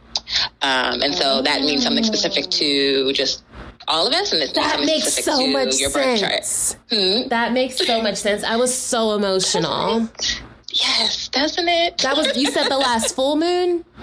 um, 0.63 1.03
and 1.03 1.15
so 1.15 1.43
that 1.43 1.63
means 1.63 1.83
something 1.83 2.05
specific 2.05 2.51
to 2.51 3.13
just 3.13 3.45
all 3.89 4.07
of 4.07 4.13
us, 4.13 4.33
and 4.33 4.43
that 4.55 4.81
makes 4.81 5.25
so 5.25 5.47
much 5.47 5.75
sense. 5.75 6.77
Hmm? 6.91 7.29
That 7.29 7.53
makes 7.53 7.77
so 7.77 8.03
much 8.03 8.17
sense. 8.17 8.43
I 8.45 8.57
was 8.57 8.77
so 8.77 9.15
emotional. 9.15 10.09
Yes, 10.73 11.29
doesn't 11.29 11.69
it? 11.69 11.99
That 11.99 12.17
was 12.17 12.37
you 12.37 12.51
said 12.51 12.69
the 12.69 12.79
last 12.79 13.15
full 13.15 13.37
moon. 13.37 13.85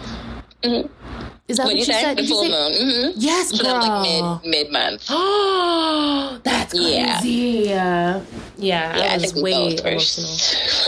Mm-hmm. 0.64 1.03
Is 1.50 1.58
that 1.58 1.64
what, 1.66 1.74
what 1.74 1.80
you, 1.80 1.84
said? 1.84 2.18
The 2.18 2.26
full 2.26 2.44
moon. 2.44 2.52
Mm-hmm. 2.54 3.12
Yes, 3.18 3.50
so 3.50 3.64
girl. 3.64 3.74
like 3.74 4.42
mid 4.42 4.50
mid 4.50 4.72
month. 4.72 5.06
Oh, 5.10 6.40
that's 6.44 6.72
crazy. 6.72 7.66
Yeah, 7.68 8.22
yeah. 8.58 8.98
yeah 8.98 9.12
I, 9.12 9.16
I 9.16 9.18
was 9.18 9.34
way 9.36 9.76
emotional. 9.76 10.38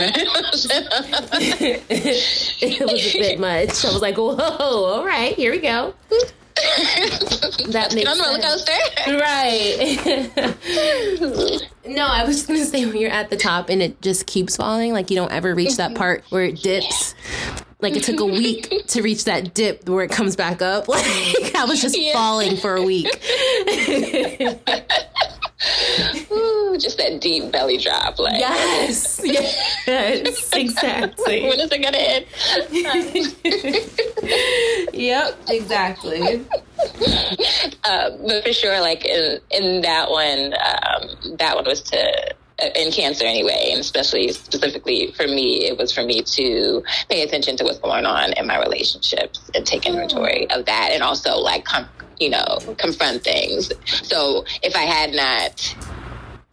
it 2.62 2.80
was 2.80 3.14
a 3.14 3.18
bit 3.18 3.38
much. 3.38 3.84
I 3.84 3.92
was 3.92 4.00
like, 4.00 4.16
whoa, 4.16 4.38
all 4.38 5.04
right, 5.04 5.34
here 5.34 5.52
we 5.52 5.58
go. 5.60 5.92
that 7.68 7.92
makes 7.94 8.10
on 8.10 8.18
roller 8.18 8.40
coaster. 8.40 8.72
Right. 9.08 10.00
no, 11.86 12.06
I 12.06 12.24
was 12.24 12.36
just 12.36 12.48
gonna 12.48 12.64
say 12.64 12.86
when 12.86 12.96
you're 12.96 13.10
at 13.10 13.28
the 13.28 13.36
top 13.36 13.68
and 13.68 13.82
it 13.82 14.00
just 14.00 14.26
keeps 14.26 14.56
falling, 14.56 14.94
like 14.94 15.10
you 15.10 15.16
don't 15.16 15.32
ever 15.32 15.54
reach 15.54 15.76
that 15.76 15.94
part 15.94 16.24
where 16.30 16.44
it 16.44 16.62
dips. 16.62 17.14
Like 17.80 17.94
it 17.94 18.04
took 18.04 18.20
a 18.20 18.26
week 18.26 18.72
to 18.88 19.02
reach 19.02 19.24
that 19.24 19.54
dip 19.54 19.88
where 19.88 20.04
it 20.04 20.10
comes 20.10 20.36
back 20.36 20.62
up. 20.62 20.88
Like 20.96 21.54
I 21.54 21.64
was 21.64 21.80
just 21.80 21.98
yeah. 21.98 22.12
falling 22.12 22.56
for 22.56 22.76
a 22.76 22.82
week. 22.82 23.06
Ooh, 26.30 26.76
just 26.78 26.98
that 26.98 27.20
deep 27.20 27.50
belly 27.50 27.78
drop, 27.78 28.18
like 28.18 28.38
yes, 28.38 29.20
yes, 29.24 30.50
exactly. 30.52 31.42
when 31.42 31.58
is 31.60 31.70
it 31.72 31.82
gonna 31.82 31.96
end? 31.96 32.26
yep, 34.92 35.38
exactly. 35.48 36.44
Uh, 37.84 38.10
but 38.26 38.44
for 38.44 38.52
sure, 38.52 38.80
like 38.80 39.04
in 39.06 39.40
in 39.50 39.80
that 39.80 40.10
one, 40.10 40.54
um, 40.54 41.36
that 41.38 41.56
one 41.56 41.64
was 41.64 41.80
to 41.82 42.34
in 42.58 42.90
cancer 42.90 43.24
anyway, 43.24 43.68
and 43.70 43.80
especially 43.80 44.32
specifically 44.32 45.12
for 45.12 45.26
me, 45.26 45.66
it 45.66 45.76
was 45.76 45.92
for 45.92 46.02
me 46.02 46.22
to 46.22 46.82
pay 47.08 47.22
attention 47.22 47.56
to 47.58 47.64
what's 47.64 47.78
going 47.78 48.06
on 48.06 48.32
in 48.32 48.46
my 48.46 48.58
relationships 48.58 49.40
and 49.54 49.66
take 49.66 49.86
oh. 49.86 49.90
inventory 49.90 50.48
of 50.50 50.64
that, 50.66 50.90
and 50.92 51.02
also 51.02 51.36
like 51.36 51.64
com- 51.64 51.88
you 52.18 52.30
know 52.30 52.58
confront 52.78 53.22
things. 53.22 53.70
So 53.84 54.44
if 54.62 54.74
I 54.74 54.82
had 54.82 55.12
not, 55.12 55.76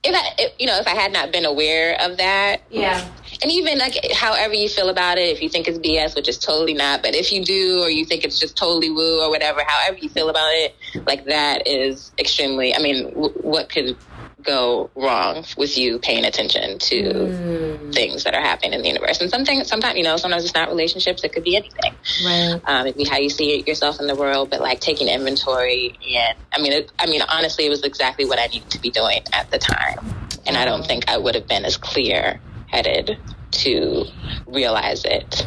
if 0.04 0.14
I 0.14 0.34
if, 0.38 0.54
you 0.60 0.68
know 0.68 0.78
if 0.78 0.88
I 0.88 0.96
had 0.96 1.14
not 1.14 1.32
been 1.32 1.46
aware 1.46 1.96
of 2.02 2.18
that, 2.18 2.62
yeah. 2.70 3.10
And 3.42 3.52
even 3.52 3.78
like 3.78 3.98
however 4.14 4.54
you 4.54 4.70
feel 4.70 4.90
about 4.90 5.18
it, 5.18 5.30
if 5.30 5.42
you 5.42 5.50
think 5.50 5.68
it's 5.68 5.78
BS, 5.78 6.16
which 6.16 6.30
is 6.30 6.38
totally 6.38 6.74
not, 6.74 7.02
but 7.02 7.16
if 7.16 7.32
you 7.32 7.44
do 7.44 7.80
or 7.82 7.90
you 7.90 8.06
think 8.06 8.24
it's 8.24 8.40
just 8.40 8.56
totally 8.56 8.90
woo 8.90 9.22
or 9.22 9.30
whatever, 9.30 9.62
however 9.66 9.98
you 9.98 10.08
feel 10.08 10.30
about 10.30 10.52
it, 10.52 10.76
like 11.06 11.26
that 11.26 11.68
is 11.68 12.12
extremely. 12.20 12.76
I 12.76 12.80
mean, 12.80 13.10
w- 13.10 13.34
what 13.42 13.70
could 13.70 13.98
go 14.44 14.90
wrong 14.96 15.46
with 15.58 15.78
you 15.78 16.00
paying 16.00 16.26
attention 16.26 16.80
to 16.80 17.04
mm. 17.04 17.94
things 17.94 18.24
that 18.24 18.34
are 18.34 18.42
happening 18.42 18.74
in 18.74 18.82
the 18.82 18.88
universe. 18.88 19.22
And 19.22 19.30
something, 19.30 19.64
sometimes, 19.64 19.98
you 19.98 20.04
know, 20.04 20.18
sometimes 20.18 20.44
it's 20.44 20.54
not 20.54 20.70
relationships. 20.70 21.24
It 21.24 21.34
could 21.34 21.44
be 21.44 21.56
anything. 21.56 21.94
Right. 22.26 22.62
Um, 22.66 22.88
it 22.88 22.94
could 22.94 23.04
be 23.04 23.10
how 23.10 23.18
you 23.18 23.30
see 23.30 23.64
yourself 23.66 24.00
in 24.00 24.08
the 24.08 24.16
world, 24.16 24.50
but 24.50 24.62
like 24.62 24.80
taking 24.80 25.08
inventory. 25.08 25.98
And 26.16 26.38
I 26.52 26.62
mean, 26.62 26.74
it, 26.74 26.92
I 27.00 27.06
mean, 27.06 27.22
honestly, 27.28 27.66
it 27.66 27.70
was 27.70 27.84
exactly 27.84 28.26
what 28.26 28.40
I 28.40 28.48
needed 28.48 28.70
to 28.72 28.80
be 28.80 28.90
doing 28.90 29.22
at 29.34 29.50
the 29.52 29.58
time. 29.58 29.98
And 30.46 30.58
I 30.58 30.66
don't 30.66 30.86
think 30.86 31.10
I 31.10 31.18
would 31.18 31.36
have 31.36 31.48
been 31.48 31.66
as 31.66 31.78
clear 31.78 32.40
headed 32.68 33.18
to 33.52 34.06
realize 34.48 35.06
it 35.06 35.46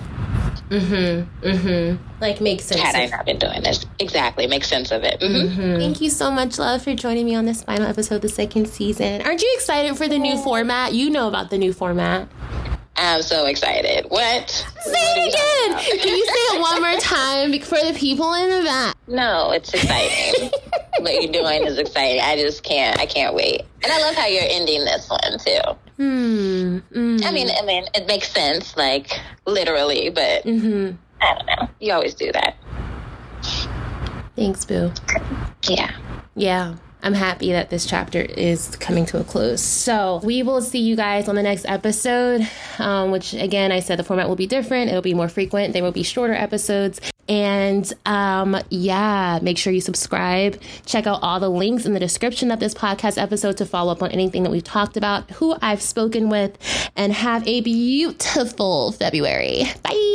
Mm-hmm. 0.70 1.46
Mm-hmm. 1.46 2.20
Like 2.20 2.40
make 2.40 2.60
sense. 2.60 2.80
Had 2.80 2.94
I 2.94 3.06
not 3.06 3.24
been 3.24 3.38
doing 3.38 3.62
this, 3.62 3.86
exactly, 3.98 4.46
make 4.46 4.64
sense 4.64 4.90
of 4.90 5.04
it. 5.04 5.20
Mm-hmm. 5.20 5.60
Mm-hmm. 5.60 5.78
Thank 5.78 6.00
you 6.00 6.10
so 6.10 6.30
much, 6.30 6.58
love, 6.58 6.82
for 6.82 6.94
joining 6.94 7.26
me 7.26 7.34
on 7.34 7.44
this 7.44 7.62
final 7.62 7.86
episode 7.86 8.16
of 8.16 8.22
the 8.22 8.28
second 8.28 8.66
season. 8.68 9.22
Aren't 9.22 9.42
you 9.42 9.52
excited 9.54 9.96
for 9.96 10.08
the 10.08 10.18
new 10.18 10.36
format? 10.42 10.92
You 10.92 11.10
know 11.10 11.28
about 11.28 11.50
the 11.50 11.58
new 11.58 11.72
format. 11.72 12.28
I'm 12.96 13.22
so 13.22 13.46
excited. 13.46 14.06
What? 14.08 14.50
Say 14.50 14.92
it 14.92 15.28
again. 15.28 16.00
Can 16.00 16.16
you 16.16 16.26
say 16.26 16.32
it 16.32 16.60
one 16.60 16.80
more 16.80 16.98
time 16.98 17.52
for 17.60 17.78
the 17.78 17.94
people 17.98 18.32
in 18.34 18.50
the 18.50 18.64
back? 18.64 18.96
No, 19.06 19.52
it's 19.52 19.72
exciting. 19.74 20.50
what 21.00 21.22
you're 21.22 21.32
doing 21.32 21.64
is 21.66 21.78
exciting. 21.78 22.20
I 22.22 22.36
just 22.36 22.62
can't. 22.62 22.98
I 22.98 23.06
can't 23.06 23.34
wait. 23.34 23.62
And 23.82 23.92
I 23.92 24.00
love 24.00 24.14
how 24.14 24.26
you're 24.26 24.44
ending 24.48 24.84
this 24.84 25.08
one 25.08 25.38
too. 25.38 25.60
Hmm. 25.96 26.78
Mm. 26.92 27.24
I 27.24 27.30
mean, 27.32 27.48
I 27.50 27.64
mean, 27.64 27.84
it 27.94 28.06
makes 28.06 28.30
sense, 28.30 28.76
like 28.76 29.10
literally, 29.46 30.10
but 30.10 30.44
mm-hmm. 30.44 30.96
I 31.20 31.34
don't 31.34 31.46
know. 31.46 31.68
You 31.80 31.92
always 31.92 32.14
do 32.14 32.32
that. 32.32 32.56
Thanks, 34.36 34.64
Boo. 34.64 34.92
Yeah. 35.68 35.90
Yeah. 36.34 36.76
I'm 37.06 37.14
happy 37.14 37.52
that 37.52 37.70
this 37.70 37.86
chapter 37.86 38.20
is 38.20 38.74
coming 38.76 39.06
to 39.06 39.20
a 39.20 39.22
close. 39.22 39.62
So 39.62 40.20
we 40.24 40.42
will 40.42 40.60
see 40.60 40.80
you 40.80 40.96
guys 40.96 41.28
on 41.28 41.36
the 41.36 41.42
next 41.42 41.64
episode, 41.64 42.48
um, 42.80 43.12
which 43.12 43.32
again, 43.32 43.70
I 43.70 43.78
said 43.78 43.96
the 44.00 44.02
format 44.02 44.28
will 44.28 44.34
be 44.34 44.48
different. 44.48 44.90
It'll 44.90 45.02
be 45.02 45.14
more 45.14 45.28
frequent. 45.28 45.72
There 45.72 45.84
will 45.84 45.92
be 45.92 46.02
shorter 46.02 46.34
episodes. 46.34 47.00
And 47.28 47.92
um, 48.06 48.60
yeah, 48.70 49.38
make 49.40 49.56
sure 49.56 49.72
you 49.72 49.80
subscribe. 49.80 50.60
Check 50.84 51.06
out 51.06 51.20
all 51.22 51.38
the 51.38 51.48
links 51.48 51.86
in 51.86 51.94
the 51.94 52.00
description 52.00 52.50
of 52.50 52.58
this 52.58 52.74
podcast 52.74 53.22
episode 53.22 53.56
to 53.58 53.66
follow 53.66 53.92
up 53.92 54.02
on 54.02 54.10
anything 54.10 54.42
that 54.42 54.50
we've 54.50 54.64
talked 54.64 54.96
about, 54.96 55.30
who 55.30 55.54
I've 55.62 55.82
spoken 55.82 56.28
with, 56.28 56.58
and 56.96 57.12
have 57.12 57.46
a 57.46 57.60
beautiful 57.60 58.90
February. 58.90 59.62
Bye. 59.84 60.05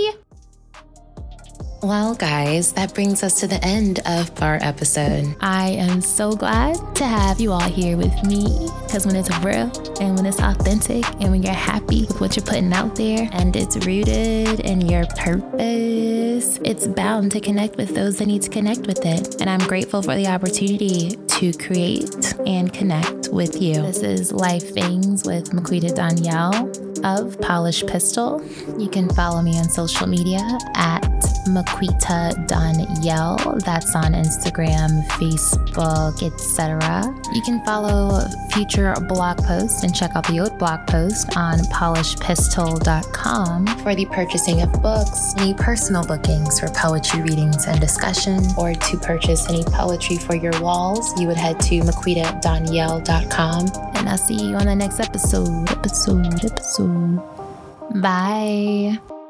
Well, 1.83 2.13
guys, 2.13 2.73
that 2.73 2.93
brings 2.93 3.23
us 3.23 3.39
to 3.39 3.47
the 3.47 3.59
end 3.65 4.01
of 4.05 4.39
our 4.43 4.59
episode. 4.61 5.35
I 5.41 5.69
am 5.69 5.99
so 5.99 6.35
glad 6.35 6.77
to 6.97 7.07
have 7.07 7.41
you 7.41 7.51
all 7.51 7.59
here 7.59 7.97
with 7.97 8.23
me 8.23 8.69
because 8.83 9.07
when 9.07 9.15
it's 9.15 9.35
real 9.39 9.71
and 9.99 10.15
when 10.15 10.27
it's 10.27 10.39
authentic 10.39 11.03
and 11.19 11.31
when 11.31 11.41
you're 11.41 11.53
happy 11.53 12.01
with 12.01 12.21
what 12.21 12.35
you're 12.35 12.45
putting 12.45 12.71
out 12.71 12.95
there 12.95 13.27
and 13.31 13.55
it's 13.55 13.77
rooted 13.77 14.59
in 14.59 14.81
your 14.81 15.07
purpose, 15.17 16.59
it's 16.63 16.87
bound 16.87 17.31
to 17.31 17.39
connect 17.39 17.77
with 17.77 17.95
those 17.95 18.19
that 18.19 18.27
need 18.27 18.43
to 18.43 18.49
connect 18.49 18.81
with 18.85 19.03
it. 19.03 19.41
And 19.41 19.49
I'm 19.49 19.67
grateful 19.67 20.03
for 20.03 20.15
the 20.15 20.27
opportunity 20.27 21.15
to 21.15 21.51
create 21.53 22.35
and 22.45 22.71
connect 22.71 23.29
with 23.29 23.59
you. 23.59 23.81
This 23.81 24.03
is 24.03 24.31
Life 24.31 24.69
Things 24.71 25.23
with 25.25 25.49
Maquita 25.49 25.89
Donyel 25.95 26.91
of 27.03 27.41
Polished 27.41 27.87
Pistil. 27.87 28.39
You 28.79 28.87
can 28.87 29.09
follow 29.09 29.41
me 29.41 29.57
on 29.57 29.67
social 29.67 30.05
media 30.05 30.59
at 30.75 31.01
Maquita 31.47 32.33
Donyel. 32.47 33.63
That's 33.63 33.95
on 33.95 34.13
Instagram, 34.13 35.05
Facebook, 35.07 36.21
etc. 36.23 36.79
You 37.33 37.41
can 37.41 37.63
follow 37.65 38.21
future 38.51 38.93
blog 39.07 39.37
posts 39.43 39.83
and 39.83 39.95
check 39.95 40.11
out 40.15 40.27
the 40.27 40.39
old 40.39 40.57
blog 40.57 40.87
post 40.87 41.37
on 41.37 41.59
polishedpistil.com 41.59 43.67
for 43.79 43.95
the 43.95 44.05
purchasing 44.05 44.61
of 44.61 44.71
books, 44.81 45.33
any 45.37 45.53
personal 45.53 46.05
bookings 46.05 46.59
for 46.59 46.67
poetry 46.69 47.21
readings 47.21 47.65
and 47.65 47.79
discussion, 47.79 48.45
or 48.57 48.73
to 48.73 48.97
purchase 48.97 49.47
any 49.49 49.63
poetry 49.63 50.17
for 50.17 50.35
your 50.35 50.59
walls, 50.61 51.17
you 51.19 51.27
would 51.27 51.37
head 51.37 51.59
to 51.61 51.79
maquitadonyel.com. 51.81 53.67
And 53.95 54.09
I'll 54.09 54.17
see 54.17 54.35
you 54.35 54.55
on 54.55 54.65
the 54.65 54.75
next 54.75 54.99
episode. 54.99 55.69
Episode, 55.69 56.43
episode. 56.43 57.21
Bye. 58.01 59.20